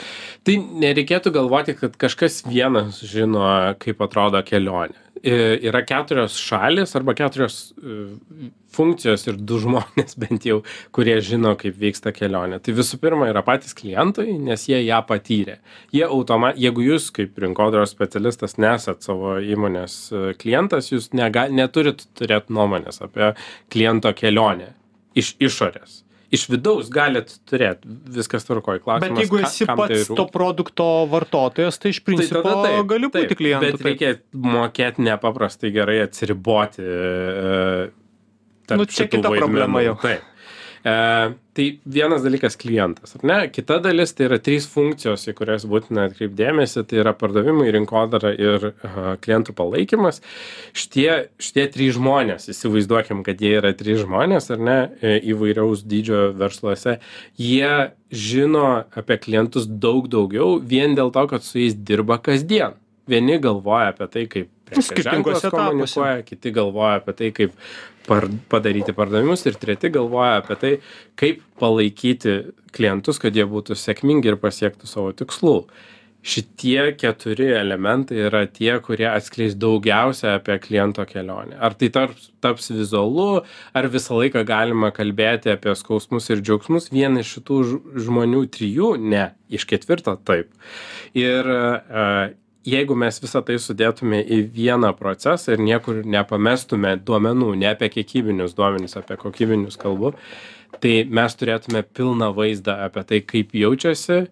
Tai 0.47 0.57
nereikėtų 0.85 1.33
galvoti, 1.35 1.77
kad 1.79 1.97
kažkas 2.01 2.43
vienas 2.49 3.03
žino, 3.05 3.45
kaip 3.83 4.01
atrodo 4.05 4.41
kelionė. 4.47 4.97
Yra 5.27 5.81
keturios 5.83 6.37
šalis 6.39 6.93
arba 6.95 7.15
keturios 7.17 7.73
e, 7.81 8.51
funkcijos 8.77 9.25
ir 9.27 9.39
du 9.41 9.59
žmonės 9.63 10.15
bent 10.23 10.45
jau, 10.47 10.61
kurie 10.95 11.17
žino, 11.25 11.55
kaip 11.59 11.79
vyksta 11.81 12.13
kelionė. 12.15 12.61
Tai 12.63 12.77
visų 12.77 13.01
pirma 13.03 13.31
yra 13.33 13.43
patys 13.47 13.75
klientai, 13.77 14.29
nes 14.37 14.69
jie 14.69 14.79
ją 14.85 15.01
patyrė. 15.09 15.59
Jie 15.97 16.05
automa, 16.07 16.53
jeigu 16.55 16.85
jūs 16.85 17.11
kaip 17.17 17.41
rinkodaros 17.43 17.97
specialistas 17.97 18.59
nesat 18.61 19.09
savo 19.09 19.39
įmonės 19.41 19.99
e, 20.13 20.25
klientas, 20.39 20.93
jūs 20.93 21.11
nega, 21.17 21.49
neturit 21.51 22.07
turėti 22.17 22.55
nuomonės 22.55 23.03
apie 23.09 23.35
kliento 23.73 24.13
kelionę 24.17 24.75
iš 25.17 25.35
išorės 25.43 26.06
iš 26.35 26.47
vidaus 26.51 26.89
galit 26.93 27.31
turėt 27.49 27.85
viskas 27.87 28.47
tvarkoj 28.49 28.81
klausimas 28.85 29.15
Bet 29.15 29.23
jeigu 29.23 29.41
esi 29.47 29.67
ka, 29.69 29.77
pats 29.79 30.07
tai 30.09 30.17
to 30.19 30.27
produkto 30.35 30.87
vartotojas, 31.11 31.79
tai 31.83 31.93
iš 31.95 32.03
principo 32.07 32.43
tai 32.43 32.57
taip, 32.65 32.89
gali 32.91 33.11
būti 33.11 33.31
taip, 33.31 33.39
klientu. 33.41 33.67
Bet 33.67 33.87
reikia 33.87 34.13
mokėti 34.57 35.07
nepaprastai 35.07 35.73
gerai 35.75 36.01
atsiriboti. 36.07 36.83
E, 36.83 37.91
nu, 38.75 38.89
čia 38.91 39.07
kita 39.07 39.31
vaidmenų. 39.31 39.43
problema 39.45 39.85
jau. 39.87 39.99
Taip. 40.03 40.33
E, 40.87 41.35
tai 41.53 41.65
vienas 41.83 42.23
dalykas 42.23 42.55
klientas, 42.61 43.17
ar 43.17 43.25
ne? 43.27 43.37
Kita 43.51 43.81
dalis 43.83 44.13
tai 44.15 44.29
yra 44.29 44.37
trys 44.39 44.69
funkcijos, 44.71 45.25
į 45.27 45.35
kurias 45.35 45.65
būtina 45.67 46.05
atkreipdėmėsi, 46.07 46.85
tai 46.87 47.01
yra 47.03 47.15
pardavimai, 47.17 47.73
rinkodara 47.75 48.31
ir 48.37 48.69
uh, 48.69 49.09
klientų 49.25 49.57
palaikymas. 49.59 50.21
Šitie, 50.77 51.09
šitie 51.43 51.65
trys 51.75 51.97
žmonės, 51.97 52.47
įsivaizduokim, 52.53 53.25
kad 53.27 53.43
jie 53.43 53.57
yra 53.59 53.73
trys 53.75 54.05
žmonės, 54.05 54.47
ar 54.55 54.63
ne, 54.63 54.79
e, 55.01 55.17
įvairiaus 55.33 55.83
dydžio 55.91 56.29
versluose, 56.39 57.01
jie 57.41 57.73
žino 58.15 58.69
apie 58.95 59.19
klientus 59.25 59.67
daug 59.67 60.07
daugiau 60.13 60.61
vien 60.63 60.95
dėl 60.95 61.11
to, 61.11 61.27
kad 61.33 61.43
su 61.43 61.65
jais 61.65 61.75
dirba 61.75 62.21
kasdien. 62.23 62.79
Vieni 63.11 63.41
galvoja 63.43 63.91
apie 63.91 64.07
tai, 64.13 64.29
kaip 64.31 64.55
skirtingose 64.71 65.51
komunikuoja, 65.51 66.23
kiti 66.27 66.55
galvoja 66.55 67.01
apie 67.01 67.15
tai, 67.19 67.35
kaip 67.35 67.59
par, 68.07 68.29
padaryti 68.53 68.95
pardavimus 68.97 69.45
ir 69.47 69.59
treti 69.61 69.91
galvoja 69.95 70.41
apie 70.41 70.57
tai, 70.61 70.73
kaip 71.19 71.43
palaikyti 71.61 72.39
klientus, 72.77 73.21
kad 73.23 73.37
jie 73.37 73.47
būtų 73.49 73.77
sėkmingi 73.79 74.33
ir 74.33 74.41
pasiektų 74.41 74.89
savo 74.91 75.13
tikslų. 75.17 75.59
Šitie 76.27 76.97
keturi 76.99 77.53
elementai 77.55 78.17
yra 78.27 78.41
tie, 78.51 78.73
kurie 78.83 79.07
atskleis 79.07 79.55
daugiausia 79.55 80.33
apie 80.41 80.57
kliento 80.59 81.05
kelionę. 81.07 81.55
Ar 81.63 81.77
tai 81.79 81.87
taps, 81.95 82.33
taps 82.43 82.73
vizualu, 82.75 83.45
ar 83.71 83.87
visą 83.93 84.19
laiką 84.19 84.43
galima 84.49 84.91
kalbėti 84.97 85.53
apie 85.55 85.77
skausmus 85.79 86.27
ir 86.35 86.43
džiaugsmus. 86.43 86.91
Vien 86.91 87.21
iš 87.21 87.37
šitų 87.37 87.61
žmonių 88.09 88.43
trijų, 88.57 88.91
ne, 88.99 89.29
iš 89.55 89.69
ketvirto 89.71 90.17
taip. 90.27 90.51
Ir 91.15 91.47
uh, 91.47 92.35
jeigu 92.67 92.97
mes 92.99 93.21
visa 93.23 93.43
tai 93.47 93.59
sudėtume 93.63 94.21
į 94.23 94.41
vieną 94.55 94.93
procesą 94.99 95.55
ir 95.55 95.63
niekur 95.63 96.03
nepamestume 96.05 96.97
duomenų, 97.07 97.53
ne 97.63 97.71
apie 97.71 97.91
kiekybinius 97.95 98.57
duomenys, 98.59 98.99
apie 98.99 99.19
kokybinius 99.21 99.79
kalbu, 99.81 100.15
tai 100.83 100.97
mes 101.09 101.39
turėtume 101.39 101.85
pilną 101.97 102.33
vaizdą 102.37 102.81
apie 102.89 103.07
tai, 103.07 103.23
kaip 103.23 103.55
jaučiasi, 103.57 104.27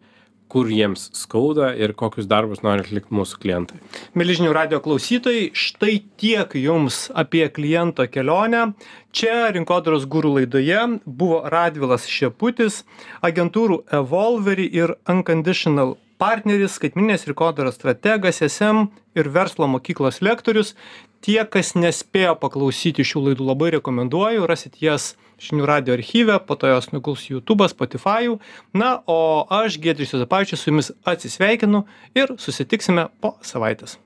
kur 0.54 0.68
jiems 0.70 1.08
skauda 1.16 1.72
ir 1.74 1.94
kokius 1.98 2.28
darbus 2.30 2.60
nori 2.62 2.84
atlikti 2.84 3.14
mūsų 3.16 3.40
klientai. 3.42 3.80
Milžinių 4.14 4.52
radio 4.54 4.78
klausytojai, 4.84 5.48
štai 5.56 5.96
tiek 6.20 6.54
jums 6.60 7.08
apie 7.10 7.48
kliento 7.50 8.06
kelionę. 8.06 8.68
Čia 9.14 9.48
rinkodaros 9.54 10.06
gūrų 10.10 10.36
laidoje 10.38 10.84
buvo 11.06 11.40
Radvilas 11.50 12.06
Šeputis, 12.10 12.82
agentūrų 13.26 13.80
Evolvery 13.98 14.68
ir 14.70 14.94
Unconditional 15.10 15.96
partneris, 16.20 16.76
skaitminės 16.78 17.26
rinkodaros 17.28 17.78
strategas, 17.78 18.42
SM 18.44 18.88
ir 19.18 19.30
verslo 19.34 19.68
mokyklos 19.70 20.20
lektorius. 20.24 20.74
Tie, 21.24 21.40
kas 21.48 21.72
nespėjo 21.78 22.34
paklausyti 22.40 23.06
šių 23.06 23.28
laidų, 23.30 23.46
labai 23.48 23.70
rekomenduoju, 23.78 24.44
rasit 24.48 24.76
jas 24.84 25.14
žinių 25.40 25.66
radio 25.68 25.96
archyve, 25.96 26.36
po 26.46 26.56
to 26.60 26.70
jos 26.70 26.90
nuguls 26.92 27.26
YouTube, 27.30 27.68
Spotify. 27.72 28.28
Na, 28.76 28.98
o 29.06 29.46
aš, 29.48 29.80
Gedrius 29.80 30.14
Jozapavičius, 30.14 30.62
su 30.62 30.72
jumis 30.72 30.92
atsisveikinu 31.08 31.86
ir 32.16 32.36
susitiksime 32.38 33.08
po 33.24 33.36
savaitės. 33.44 33.98